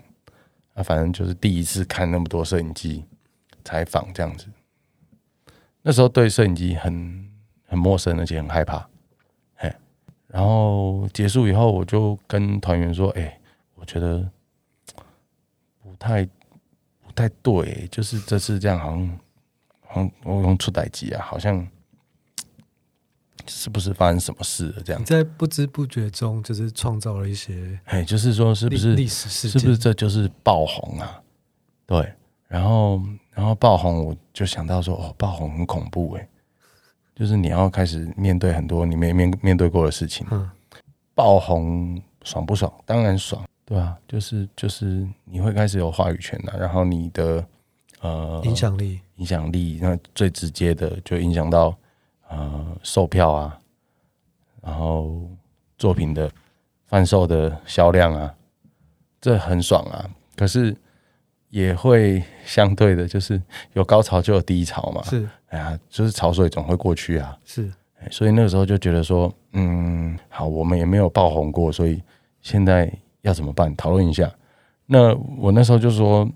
[0.74, 3.04] 啊，反正就是第一次看那么多摄影机
[3.64, 4.46] 采访这样子，
[5.82, 7.28] 那时候对摄影机很
[7.66, 8.88] 很陌生，而且很害怕。
[9.56, 9.72] 嘿，
[10.28, 13.40] 然后结束以后，我就跟团员说：“哎、欸，
[13.74, 14.30] 我觉得不
[16.00, 16.24] 太
[17.04, 19.18] 不太对，就是这次这样好像
[19.86, 21.64] 好像我用出代机啊，好像。”
[23.46, 24.82] 是不是发生什么事了？
[24.84, 29.58] 这样在不知不觉中，就是创造了一些，哎，就是说，是不是历史事件？
[29.58, 31.20] 是不是这就是爆红啊？
[31.86, 32.12] 对，
[32.46, 36.28] 然后，然后爆红，我就想到说，哦，爆红很恐怖哎，
[37.16, 40.24] 就是你要开始面对很多你没面面对过的事情。
[40.30, 40.48] 嗯，
[41.14, 42.72] 爆红爽不爽？
[42.84, 47.46] 当然爽，对啊，就是就是你会开始有话语权了，然后你的
[48.00, 51.74] 呃影响力，影响力，那最直接的就影响到。
[52.32, 53.60] 呃，售票啊，
[54.62, 55.28] 然后
[55.76, 56.30] 作品的
[56.86, 58.32] 贩售的销量啊，
[59.20, 60.08] 这很爽啊。
[60.36, 60.72] 可是
[61.48, 65.02] 也会相对的，就是有高潮就有低潮嘛。
[65.02, 67.36] 是，哎呀，就是潮水总会过去啊。
[67.44, 67.68] 是，
[68.12, 72.00] 所以那个时候就觉得说，嗯，好，我们也没有爆红过，所以
[72.42, 72.88] 现在
[73.22, 73.74] 要怎么办？
[73.76, 74.30] 讨论一下。
[74.86, 76.28] 那我那时候就说，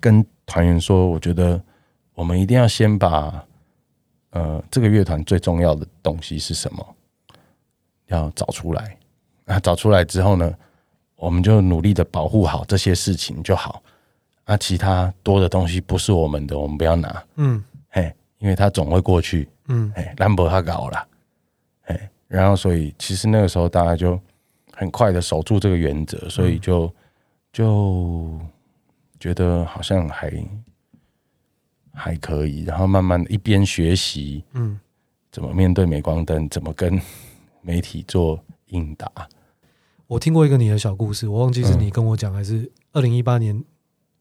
[0.00, 1.60] 跟团员说，我觉得
[2.14, 3.44] 我们一定要先把。
[4.30, 6.84] 呃，这个乐团最重要的东西是什么？
[8.06, 8.96] 要找出来。
[9.44, 10.52] 啊，找出来之后呢，
[11.14, 13.80] 我们就努力的保护好这些事情就好。
[14.42, 17.24] 啊，其他多的东西不是我们的，我们不要拿。
[17.36, 19.48] 嗯，嘿，因为它总会过去。
[19.68, 21.06] 嗯，哎，兰博他搞了。
[21.84, 24.20] 哎，然后所以其实那个时候大家就
[24.76, 26.92] 很快的守住这个原则，所以就
[27.52, 28.38] 就
[29.18, 30.32] 觉得好像还。
[31.96, 34.80] 还可以，然后慢慢一边学习，嗯，
[35.30, 37.00] 怎么面对镁光灯，怎么跟
[37.62, 39.08] 媒体做应答。
[40.08, 43.62] 我听过一个你的小故事，我忘记是你跟我讲，还是二零一八年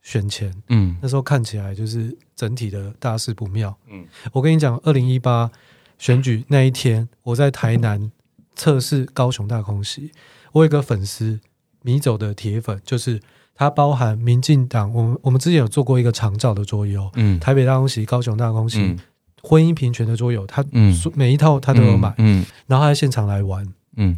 [0.03, 5.49] 选前，嗯，那时候看起来就是整体的大事不妙，嗯，我跟你讲，二零一八
[5.97, 8.11] 选举那一天，我在台南
[8.53, 10.11] 测试高雄大空袭，
[10.53, 11.39] 我有一个粉丝
[11.83, 13.19] 迷走的铁粉，就是。
[13.55, 18.97] 他包含民进党，我们我们之前有做过一个长照的桌游，嗯，台北大空袭、高雄大空袭、嗯、
[19.43, 20.91] 婚姻平权的桌游，他嗯。
[21.13, 22.45] 每一套他都有买，嗯，嗯。
[22.65, 23.63] 然后他在现场来玩，
[23.95, 24.17] 嗯，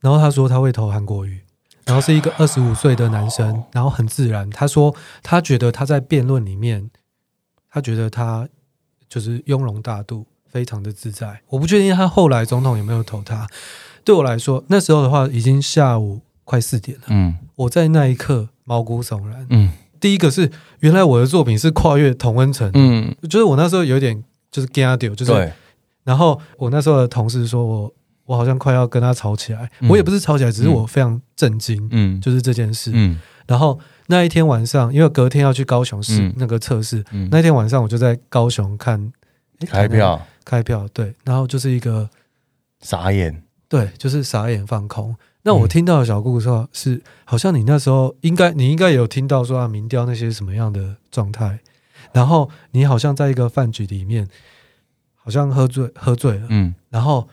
[0.00, 1.42] 然后他说他会投韩国瑜，
[1.84, 6.90] 然后是一个二十五岁的男生，哦、然后很自然，他说他觉得他在辩论里面，
[7.70, 8.48] 他觉得他
[9.06, 11.42] 就是雍容大度，非常的自在。
[11.48, 13.46] 我不确定他后来总统有没有投他，
[14.04, 16.20] 对我来说那时候的话已经下午。
[16.42, 25.52] 快四点了，嗯，我在那一刻毛骨悚然，嗯，第一个是原来我的作品是跨越同温层，嗯，就是我那时候有点就是惊掉，就是，对。
[26.02, 39.12] 然后我那时候的同事说我我好像快要跟他吵起来，嗯、我也不是吵起来，只是我非常震惊，嗯，就是这件事，嗯，然后那一天晚上，因为隔天要去高雄市那个测试，嗯、那天晚上我就在高雄看
[39.68, 42.10] 开票，开票，对，然后就是一个
[42.80, 45.16] 傻眼，对，就是傻眼放空。
[45.42, 51.60] 那我听到的小故事是，好像你那时候应该，你应该有听到说啊，民调那些什么样的状态，
[52.12, 54.28] 然后你好像在一个饭局里面，
[55.14, 57.28] 好像喝醉喝醉了，嗯，然后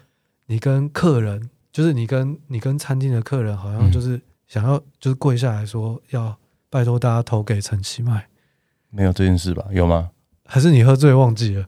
[0.46, 6.38] 你跟客人，就是你跟你跟餐厅的客人，好像就是想要就是跪下来说要
[6.70, 8.28] 拜托大家投给陈其迈，
[8.92, 9.66] 没有这件事吧？
[9.72, 10.12] 有吗？
[10.46, 11.66] 还是你喝醉忘记了？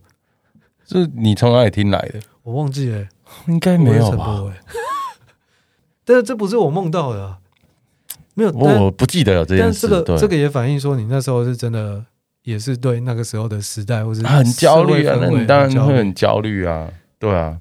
[0.86, 2.22] 是你从哪里听来的？
[2.44, 3.06] 我忘记了，
[3.48, 4.44] 应该没有吧？
[6.06, 7.38] 但是这不是我梦到的，啊，
[8.34, 9.88] 没有，我不记得有这件事。
[9.88, 12.04] 但这个对这个也反映说，你那时候是真的，
[12.44, 15.18] 也是对那个时候的时代，或是很焦虑啊。
[15.22, 17.60] 那你当然会很焦虑啊，对啊。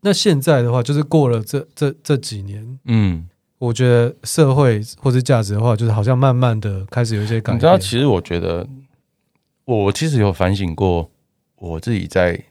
[0.00, 3.28] 那现在的话，就是过了这这这几年，嗯，
[3.58, 7.56] 我觉得社会或是价值的话，就是好像慢慢的开始有一些改变。
[7.56, 8.66] 你知道，其实我觉得，
[9.64, 11.08] 我其实有反省过，
[11.54, 12.42] 我自己在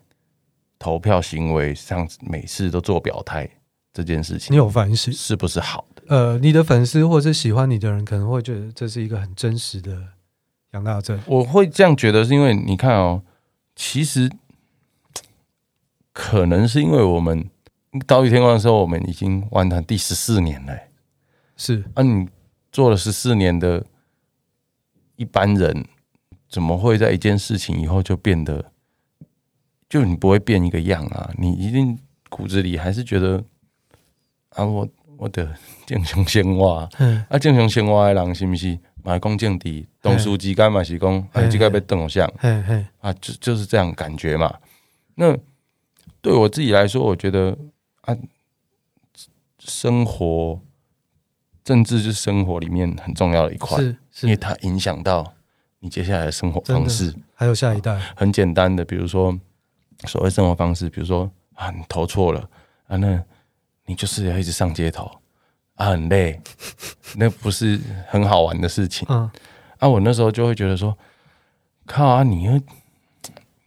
[0.82, 3.48] 投票行为上，每次都做表态。
[3.94, 6.02] 这件事情，你有反省是不是好的？
[6.08, 10.02] 呃，你的粉丝或者是喜欢你的人，可能会觉得这是一个很真实的
[10.72, 11.20] 杨大正。
[11.28, 13.22] 我会这样觉得，是因为你看哦，
[13.76, 14.32] 其实
[16.14, 17.50] 可能是因为我们
[18.08, 20.74] 岛屿天光的时候，我们已经完成第十四年了。
[21.58, 22.30] 是啊，你
[22.72, 23.86] 做了十四年的
[25.18, 25.86] 一般人，
[26.50, 28.71] 怎么会在一件事情以后就变得
[29.92, 33.44] 就你不会变一个样啊，你一定骨子里还是觉得
[34.52, 34.88] 啊，我
[35.18, 35.54] 我的
[35.86, 44.56] 正常生活，嗯，啊，正常生活的人是不是买公正的东书记干嘛是讲，哎，这个被邓偶像，嘿嘿，啊，就就是这样感觉嘛。
[45.16, 45.38] 那
[46.22, 47.58] 对我自己来说，我觉得
[48.04, 48.16] 啊，
[49.60, 50.62] 生活
[51.66, 54.28] 政治是生活里面很重要的一块，是，是。
[54.28, 55.34] 因为它影响到
[55.80, 58.00] 你接下来的生活方式，还有下一代。
[58.16, 59.38] 很简单的，比如说
[60.08, 62.50] 所谓生活方式，比如说啊，你投错了
[62.88, 63.22] 啊，那
[63.86, 65.10] 你就是要一直上街头
[65.76, 66.40] 啊，很累，
[67.18, 69.08] 那不是很好玩的事情。
[69.10, 69.30] 嗯，
[69.80, 70.98] 啊，我那时候就会觉得说，
[71.86, 72.60] 靠啊，你又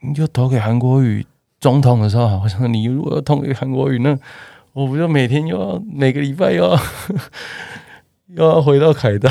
[0.00, 1.26] 你就投给韩国瑜。
[1.60, 4.14] 总统的时候，好像你如果要投给韩国语，那
[4.74, 6.78] 我不就每天又要每个礼拜又要
[8.28, 9.30] 又要回到凯道？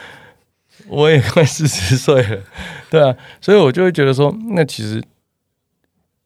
[0.86, 2.42] 我也快四十岁了，
[2.90, 5.02] 对啊，所以我就会觉得说，那其实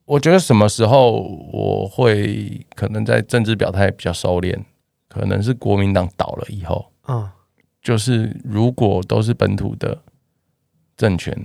[0.05, 4.59] 我觉得什么时候我会可能在政治表态比较收敛，
[5.09, 7.29] 可能是国民党倒了以后，嗯，
[7.83, 9.99] 就是如果都是本土的
[10.97, 11.37] 政权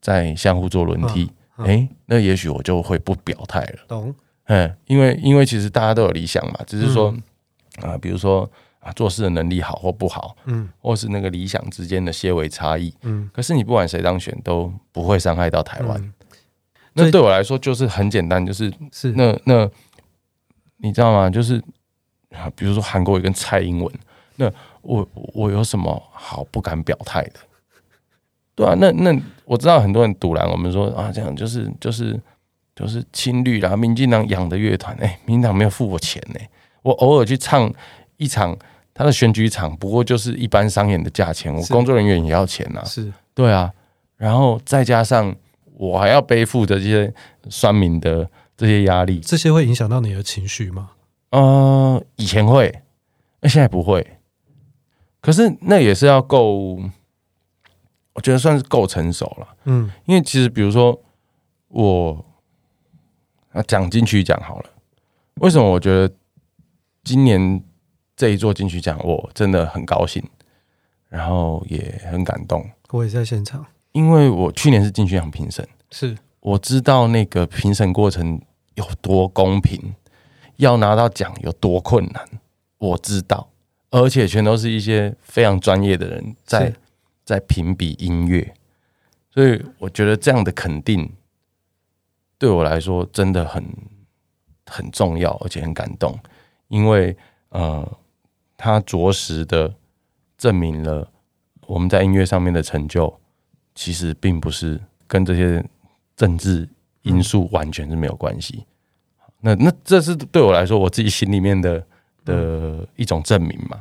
[0.00, 1.30] 在相互做轮替。
[1.56, 3.78] 哎、欸，那也许我就会不表态了。
[3.86, 4.12] 懂？
[4.46, 7.14] 嗯，因为因为其实大家都有理想嘛，只是说
[7.82, 8.50] 啊、比如说
[8.80, 13.30] 啊，做事的能力好或不好，嗯，或是那个理想之间的些微差异，嗯。
[13.32, 16.12] 可是你不管谁当选，都不会伤害到台湾、嗯。
[16.94, 19.68] 那对我来说就是很简单，就是是那那，
[20.78, 21.30] 你知道吗？
[21.30, 21.56] 就是
[22.30, 23.92] 啊，比如说韩国瑜跟蔡英文，
[24.36, 24.50] 那
[24.82, 27.34] 我我有什么好不敢表态的？
[28.54, 32.20] 对啊，那那我知道很多人堵拦，我们说啊，这样就是就是
[32.76, 36.40] 就是亲绿啦，民进党养的乐团，哎，民进党没有付我钱呢，
[36.82, 37.72] 我偶尔去唱
[38.18, 38.54] 一场
[38.92, 43.72] 他的选举场，不过就是一般商演的价钱，我工作人员也要钱呐，是，对啊，
[44.18, 45.34] 然后再加上
[45.82, 47.12] 我还要背负着这些
[47.50, 50.92] 酸民的这些压力，这些会影响到你的情绪吗？
[51.30, 52.82] 嗯，以前会，
[53.40, 54.18] 那现在不会，
[55.20, 56.78] 可是那也是要够。
[58.14, 61.02] 我觉得算是够成熟了，嗯，因为其实比如说
[61.68, 62.22] 我
[63.52, 64.66] 啊讲金曲奖好了，
[65.36, 66.14] 为什么我觉得
[67.02, 67.64] 今年
[68.14, 70.22] 这一座金曲奖我真的很高兴，
[71.08, 72.70] 然后也很感动。
[72.90, 76.16] 我也在现场，因为我去年是进去奖评审，是。
[76.40, 78.40] 我知道那个评审过程
[78.74, 79.94] 有多公平，
[80.56, 82.24] 要拿到奖有多困难，
[82.78, 83.48] 我知道，
[83.90, 86.72] 而且全都是一些非常专业的人在。
[87.24, 88.52] 在评比音乐，
[89.30, 91.08] 所以我觉得这样的肯定
[92.36, 93.64] 对我来说真的很
[94.66, 96.18] 很重要，而且很感动，
[96.66, 97.16] 因为
[97.50, 97.88] 呃，
[98.56, 99.72] 他着实的
[100.36, 101.08] 证明了
[101.68, 103.20] 我们在音乐上面的成就，
[103.82, 105.60] 其实并不是跟这些
[106.14, 106.68] 政治
[107.02, 108.64] 因素完全是没有关系。
[109.40, 111.84] 那那这是对我来说，我自己心里面的
[112.24, 113.76] 的一种证明嘛。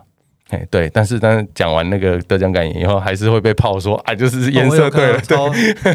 [0.49, 5.93] 哎，对，但是但是讲完那个得奖感言以后，还是会被炮说啊，就是颜色对了，哦、 对，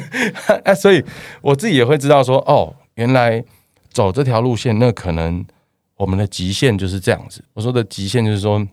[0.62, 1.04] 哎，所以
[1.42, 3.44] 我自己也会知道说，哦，原来
[3.90, 5.44] 走这条路线，那可能
[5.96, 7.42] 我们的极限就是这样子。
[7.54, 8.64] 我说的极限就是说，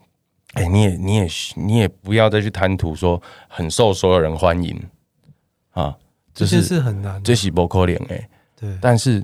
[0.53, 4.79] 哎，你也你也你也不要再去贪图说很受所有人欢迎
[5.73, 5.95] 啊，
[6.33, 9.23] 这些是很难，这是不可能哎，对，但是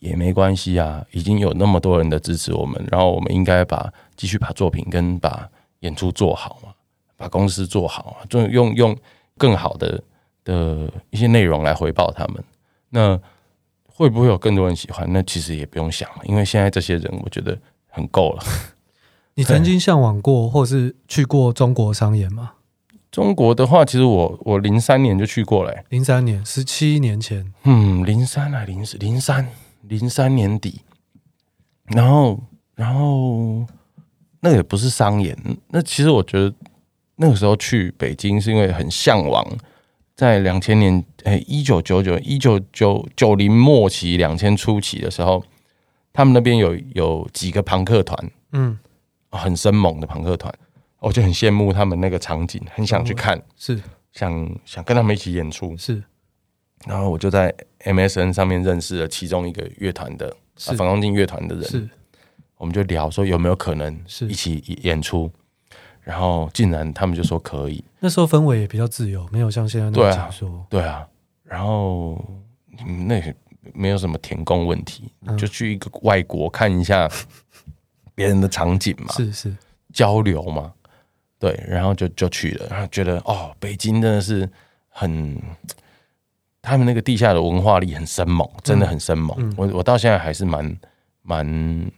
[0.00, 5.48] 也没关系啊，已经有那么多人的支持我们，然后我们应该把继续把作品跟把。
[5.80, 6.74] 演出做好嘛，
[7.16, 8.94] 把公司做好，就用用
[9.38, 10.04] 更好的
[10.44, 12.44] 的一些内容来回报他们。
[12.90, 13.18] 那
[13.86, 15.10] 会不会有更多人喜欢？
[15.10, 18.44] 那其实也不用想了，因为现在这些人，我觉得很够了。
[19.36, 22.52] 你曾经向往过，或是去过中国商演吗？
[23.10, 27.52] 中国的话，其实我我零三年就去过了，零三年，十七年前。
[27.64, 29.48] 嗯，零三啊，零零三
[29.82, 30.82] 零三年底，
[31.86, 32.40] 然后
[32.74, 33.66] 然后。
[34.42, 35.36] 那也不是商演，
[35.68, 36.50] 那其实我觉得
[37.16, 39.46] 那个时候去北京是因为很向往，
[40.16, 45.44] 在两千年，哎，一九九九、一九九九零末期、两千初期的时候，
[46.14, 48.78] 他们那边有有几个朋克团，嗯，
[49.30, 50.50] 很生猛的朋克团，
[51.00, 53.80] 我就很羡慕他们那个场景，很想去看，是
[54.12, 56.02] 想想跟他们一起演出，是，
[56.86, 61.88] 然后我就在 MSN 上面认识了其中一个乐团的，是反光镜乐团的人，是。
[62.58, 65.32] 我们就聊说有没有可能是一起演出，
[66.02, 67.82] 然后竟然他们就说可以。
[68.00, 70.66] 那时候氛围也比较自由，没有像现在那么紧缩。
[70.68, 71.08] 对啊，
[71.42, 72.22] 然后
[73.06, 73.34] 那也
[73.72, 77.10] 没有什么填供问题，就去一个外国看一下
[78.14, 79.56] 别人的场景嘛，是是
[79.94, 80.74] 交流嘛。
[81.40, 84.48] 对，然后就就去了，然后觉得哦，北京真的是
[84.90, 85.36] 很
[86.60, 89.54] 他们那个地下的文化力很生猛，真的很生猛。
[89.56, 90.78] 我我到现在还是蛮
[91.22, 91.90] 蛮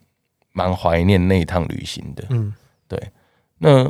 [0.52, 2.24] 蛮怀念那一趟旅行的。
[2.30, 2.54] 嗯，
[2.86, 2.96] 对。
[3.58, 3.84] 那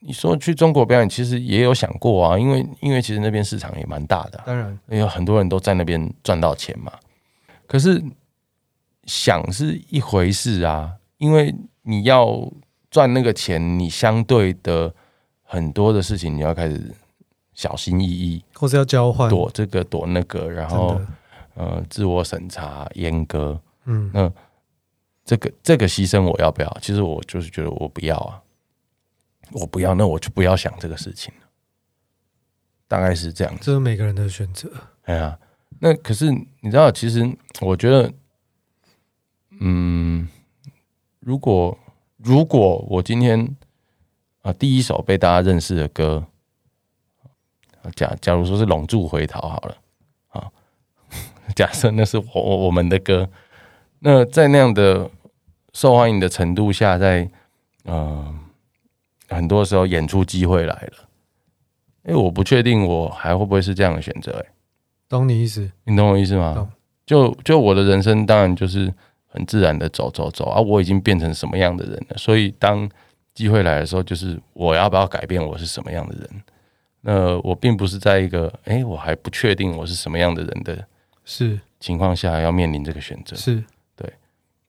[0.00, 6.92] 你说去中国表演，其实也有想过啊，因为因为其实那边市场也蛮大的，当然有很多人都在那边赚到钱嘛。
[7.68, 8.02] 可是
[9.04, 12.26] 想是一回事啊，因为你要
[12.92, 14.94] 赚那个钱，你相对的
[15.42, 16.94] 很多的事情你要开始。
[17.54, 20.98] 小心翼翼，或是要交换，躲这个躲那个，然后
[21.54, 24.32] 呃，自我审查阉割，嗯，那
[25.22, 26.78] 这个这个牺牲我要不要？
[26.80, 28.40] 其实我就是觉得我不要啊，
[29.52, 31.46] 我不要，那我就不要想这个事情了，
[32.88, 33.60] 大概是这样子。
[33.66, 34.72] 这是每个人的选择。
[35.02, 35.38] 哎呀，
[35.78, 38.10] 那可是你知道，其实我觉得，
[39.60, 40.26] 嗯，
[41.20, 41.78] 如果
[42.24, 43.40] 如果我今天
[44.42, 46.24] 啊、呃，第一首被大家认识的歌。
[47.96, 49.76] 假假如说是拢住回逃好了，
[50.28, 50.46] 啊，
[51.56, 53.28] 假设那是我我们的歌，
[53.98, 55.10] 那在那样的
[55.72, 57.28] 受欢迎的程度下，在
[57.82, 58.32] 呃
[59.28, 61.08] 很多时候演出机会来了，
[62.04, 64.52] 哎，我不确定我还会不会是这样的选择，哎，
[65.08, 65.68] 懂你意思？
[65.82, 66.54] 你懂我意思吗？
[66.54, 66.70] 懂
[67.04, 68.94] 就就我的人生当然就是
[69.32, 72.88] 很自然的走走走啊，我已经变成什么样的人了，所以当
[73.32, 76.42] 机会来的时候，就是我要不要改变我是什么样的人。
[77.00, 80.86] 那我并不是在一个哎、欸，我还不确定我是什么样的人的，
[81.24, 83.34] 是情况下要面临这个选择。
[83.34, 83.64] 是
[83.96, 84.12] 对，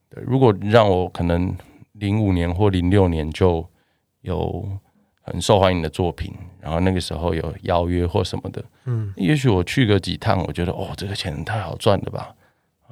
[0.10, 0.24] 对。
[0.26, 1.56] 如果让我可能
[1.92, 3.64] 零五年或零六年就
[4.22, 4.68] 有
[5.22, 12.34] 很受欢迎的作品，然后那个时候有邀约或什么的，嗯，也许我去个几趟，我觉得哦，这个钱太好赚了吧，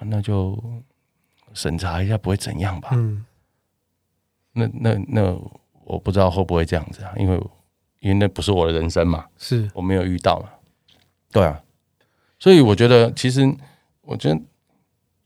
[0.01, 0.55] 那就
[1.53, 2.89] 审查一下，不会怎样吧？
[2.93, 3.25] 嗯，
[4.53, 5.39] 那那那
[5.85, 7.41] 我不知道会不会这样子啊，因为。
[8.01, 10.49] 因为那不是我的人生嘛，是我没有遇到嘛，
[11.31, 11.61] 对啊，
[12.39, 13.41] 所以我觉得，其实
[14.01, 14.41] 我觉得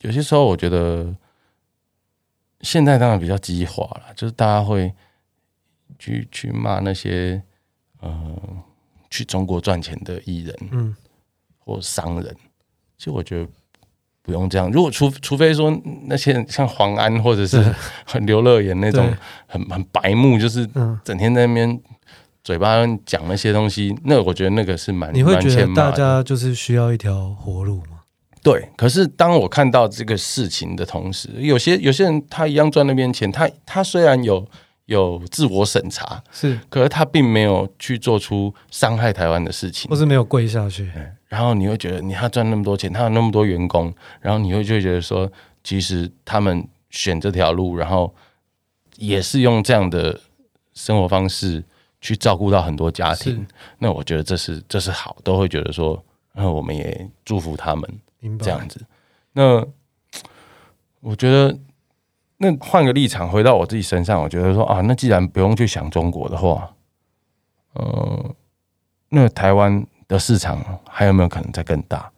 [0.02, 1.16] 有些时候，我觉得
[2.60, 4.94] 现在当然比较激化了，就是大家会
[5.98, 7.42] 去去骂那些
[8.02, 8.38] 呃
[9.10, 10.94] 去中国赚钱的艺人，嗯，
[11.60, 12.36] 或商人。
[12.98, 13.50] 其实我觉得
[14.26, 15.76] 不用这样，如果除除非说
[16.08, 17.64] 那些像黄安或者是
[18.06, 19.08] 很刘乐言那种
[19.48, 20.68] 很很白目，就是
[21.04, 21.80] 整天在那边。
[22.44, 25.12] 嘴巴讲那些东西，那我觉得那个是蛮……
[25.12, 28.02] 你会觉得大家就是需要一条活路吗？
[28.44, 28.70] 对。
[28.78, 34.48] 可是当我看到这个事情的同时，有些有些人他一样赚那边钱，他他虽然有
[34.86, 40.88] 有自我审查，是，可是他并没有去做出伤害台湾的事情，或是没有跪下去。
[41.36, 45.30] 然后你会觉得，你他赚那么多钱，他有那么多员工，然后你会就会觉得说，
[45.64, 48.16] 其实他们选这条路，然后
[48.96, 50.22] 也是用这样的
[50.74, 51.64] 生活方式。
[52.02, 53.48] 去照顾到很多家庭，
[53.80, 56.00] 那我觉得这是这是好，都会觉得说，
[56.34, 58.00] 那我们也祝福他们，
[58.38, 58.86] 这样子。
[59.34, 59.66] 那
[61.00, 61.58] 我觉得，
[62.38, 66.76] 那换个立场，回到我自己身上，我觉得说啊，那既然不用去想中国的话，
[67.74, 68.36] 呃，
[69.10, 72.12] 那台湾的市场还有没有可能再更大？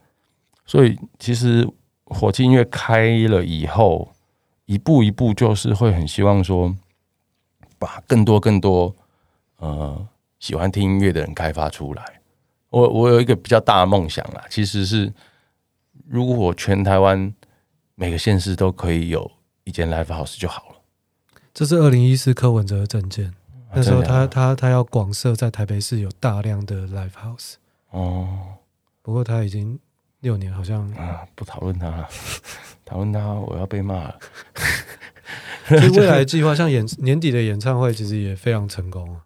[0.66, 1.68] 所以，其实
[2.06, 4.14] 火气音乐开了以后，
[4.66, 6.76] 一步一步就是会很希望说，
[7.80, 8.94] 把更多更多。
[9.58, 10.08] 呃，
[10.40, 12.20] 喜欢听音乐的人开发出来。
[12.70, 15.12] 我我有一个比较大的梦想啦，其实是
[16.06, 17.34] 如果全台湾
[17.96, 19.32] 每个县市都可以有
[19.64, 20.76] 一间 live house 就好了。
[21.54, 23.28] 这是二零一四柯文哲的政见，
[23.70, 27.54] 啊、那时候他他他要广设在台北市有大量的 live house。
[27.92, 28.58] 哦，
[29.02, 29.80] 不过他已经
[30.20, 32.10] 六年，好像啊，不讨论他了，
[32.84, 34.20] 讨论他我要被骂了。
[35.68, 39.26] 所以未来计划像演年底的演唱会，其实也非常成功啊。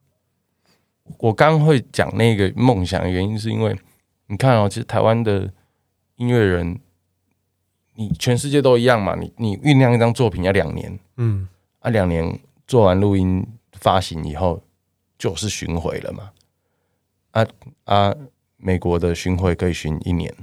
[1.20, 3.78] 我刚会讲那个梦想的原因，是因为
[4.28, 5.52] 你看哦，其实台湾的
[6.16, 6.80] 音乐人，
[7.96, 9.16] 你全世界都一样嘛。
[9.16, 11.48] 你你酝酿一张作品要两年，嗯，
[11.80, 14.64] 啊，两年做完录音发行以后，
[15.18, 16.32] 就是巡回了嘛。
[17.32, 17.48] 啊
[17.84, 18.16] 啊，
[18.62, 20.34] 美国的巡回可以巡一年，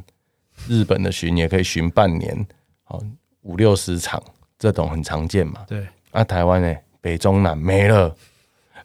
[0.68, 2.46] 日本的巡也可以巡半年，
[2.84, 3.00] 好
[3.42, 4.22] 五六十场，
[4.58, 5.64] 这种很常见嘛。
[5.68, 8.14] 对，啊，台湾呢，北中南没了。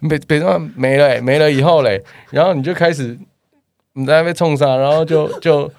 [0.09, 3.17] 北北中没了，没了以后嘞，然后你就开始
[3.93, 5.71] 你在那边冲上，然后就 就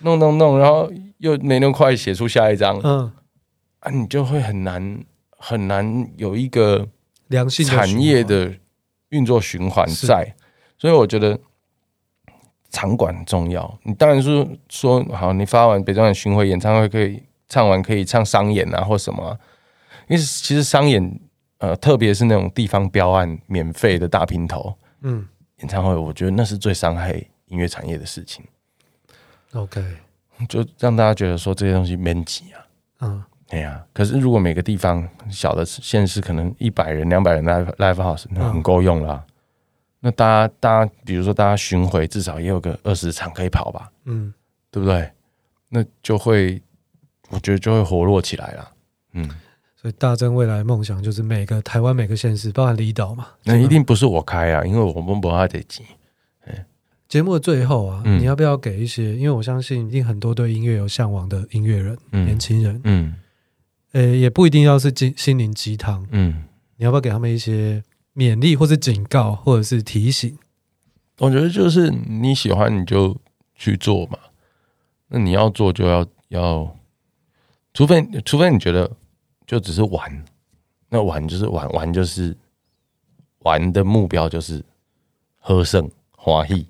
[0.00, 0.88] 弄弄弄，然后
[1.18, 3.12] 又没那么快写出下一张，嗯，
[3.80, 6.86] 啊，你就会很难很难有一个
[7.26, 8.54] 良性产业的
[9.08, 10.32] 运作循环在，
[10.78, 11.40] 所以我觉得
[12.72, 13.78] 场馆很重要。
[13.84, 19.38] 你当然是说好，你发完北中南巡回演唱会可以唱完，可以唱商演啊或什么，
[20.08, 21.20] 因为其实商演。
[21.58, 25.24] 呃，特别是那种地方标案免费的大平头，嗯，
[25.58, 27.12] 演唱会，我觉得那是最伤害
[27.46, 28.44] 音乐产业的事情。
[29.52, 29.80] OK，
[30.48, 32.66] 就让大家觉得说这些东西面挤啊，
[33.02, 39.24] 嗯，哎呀，可是如果每个地方小的县市可能一百人、两百人 live live house 那很够用了。
[40.04, 44.34] 那大家大家比如说大家巡回至少也有个二十场可以跑吧，嗯，
[44.70, 45.10] 对不对？
[45.68, 46.60] 那就会
[47.30, 48.70] 我觉得就会活络起来了，
[49.12, 49.30] 嗯。
[49.74, 53.26] 所以大正未来梦想就是每个台湾每个县市，包含离岛嘛。
[53.42, 55.82] 那一定不是我开啊，因为我们不爱得急。
[57.08, 59.14] 节目的最后啊，嗯、你要不要给一些？
[59.16, 63.14] 因为我相信，一定很多对音乐有向往的音乐人、嗯、年轻人，嗯，
[63.92, 66.44] 呃、欸，也不一定要是心心灵鸡汤，嗯，
[66.76, 67.82] 你要不要给他们一些
[68.14, 70.38] 勉励，或是警告，或者是提醒？
[71.18, 73.16] 我觉得就是你喜欢你就
[73.54, 74.18] 去做嘛，
[75.08, 76.76] 那你要做就要要，
[77.72, 78.90] 除非除非你觉得
[79.46, 80.24] 就只是玩，
[80.88, 82.36] 那玩就是玩，玩就是
[83.40, 84.64] 玩的目标就是
[85.38, 86.66] 喝胜欢喜。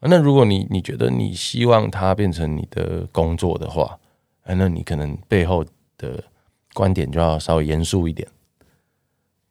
[0.00, 3.98] 那如果你你觉得你希望它变成你的工作的话，
[4.44, 5.64] 那你可能背后
[5.98, 6.24] 的
[6.72, 8.26] 观点就要稍微严肃一点，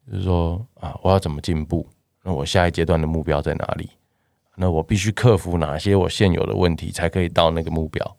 [0.10, 1.88] 就是说啊，我要怎么进步？
[2.24, 3.90] 那我下一阶段的目标在哪里？
[4.56, 8.18] 那我必须克服哪些我现有的问题，才可以到那个目标？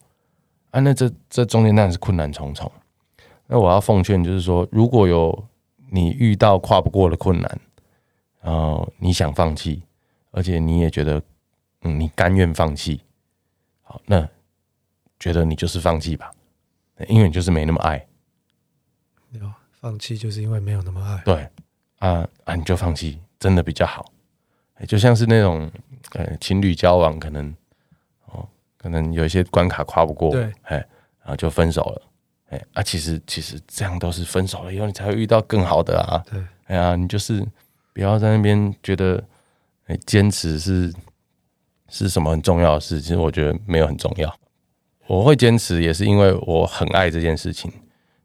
[0.71, 2.71] 啊，那这这中间当然是困难重重。
[3.47, 5.47] 那我要奉劝就是说，如果有
[5.91, 7.59] 你遇到跨不过的困难，
[8.41, 9.83] 然后你想放弃，
[10.31, 11.21] 而且你也觉得。
[11.83, 13.01] 嗯，你甘愿放弃？
[13.81, 14.29] 好，那
[15.17, 16.31] 觉得你就是放弃吧，
[17.07, 18.05] 因为你就是没那么爱。
[19.31, 21.23] 有放弃就是因为没有那么爱。
[21.25, 21.49] 对
[22.01, 24.05] 啊啊，你就放弃，真的比较好。
[24.87, 25.71] 就像是那种
[26.13, 27.55] 呃情侣交往，可能
[28.25, 28.47] 哦，
[28.77, 30.77] 可能有一些关卡跨不过，对，哎，
[31.21, 32.01] 然后就分手了。
[32.49, 36.21] 哎啊，其实其实这样都是分手了以后，你才会遇到更好的啊。
[36.29, 37.41] 对，哎呀，你就是
[37.93, 39.23] 不要在那边觉得
[39.87, 40.93] 哎坚持是。
[41.93, 43.01] 是什么很重要的事？
[43.01, 44.33] 其实我觉得没有很重要。
[45.07, 47.69] 我会坚持，也是因为我很爱这件事情，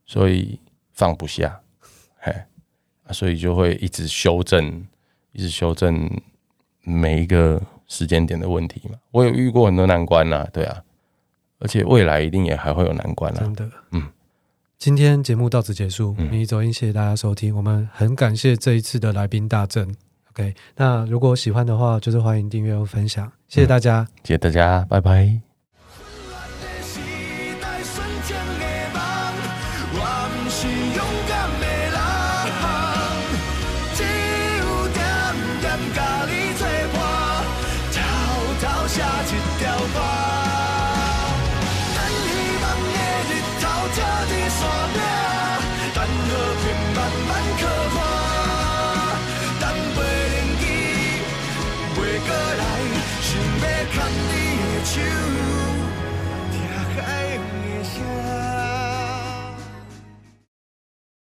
[0.05, 0.61] 所以
[0.93, 1.61] 放不下，
[2.21, 2.33] 嘿，
[3.13, 4.87] 所以就会一直修正，
[5.33, 6.11] 一直修正
[6.83, 8.97] 每一个时间点的问题嘛。
[9.11, 10.83] 我有遇过很多难关呐，对啊，
[11.59, 13.41] 而且未来一定也还会有难关啦。
[13.41, 14.09] 真的，嗯。
[14.79, 19.95] 今天节目到此结束，迷离走音，谢谢大家收听，我们很感谢这一次的来宾大正。
[20.33, 25.46] OK，那如果喜欢的话，就是欢迎订阅和分享，谢谢大家，嗯、谢谢大家，拜拜。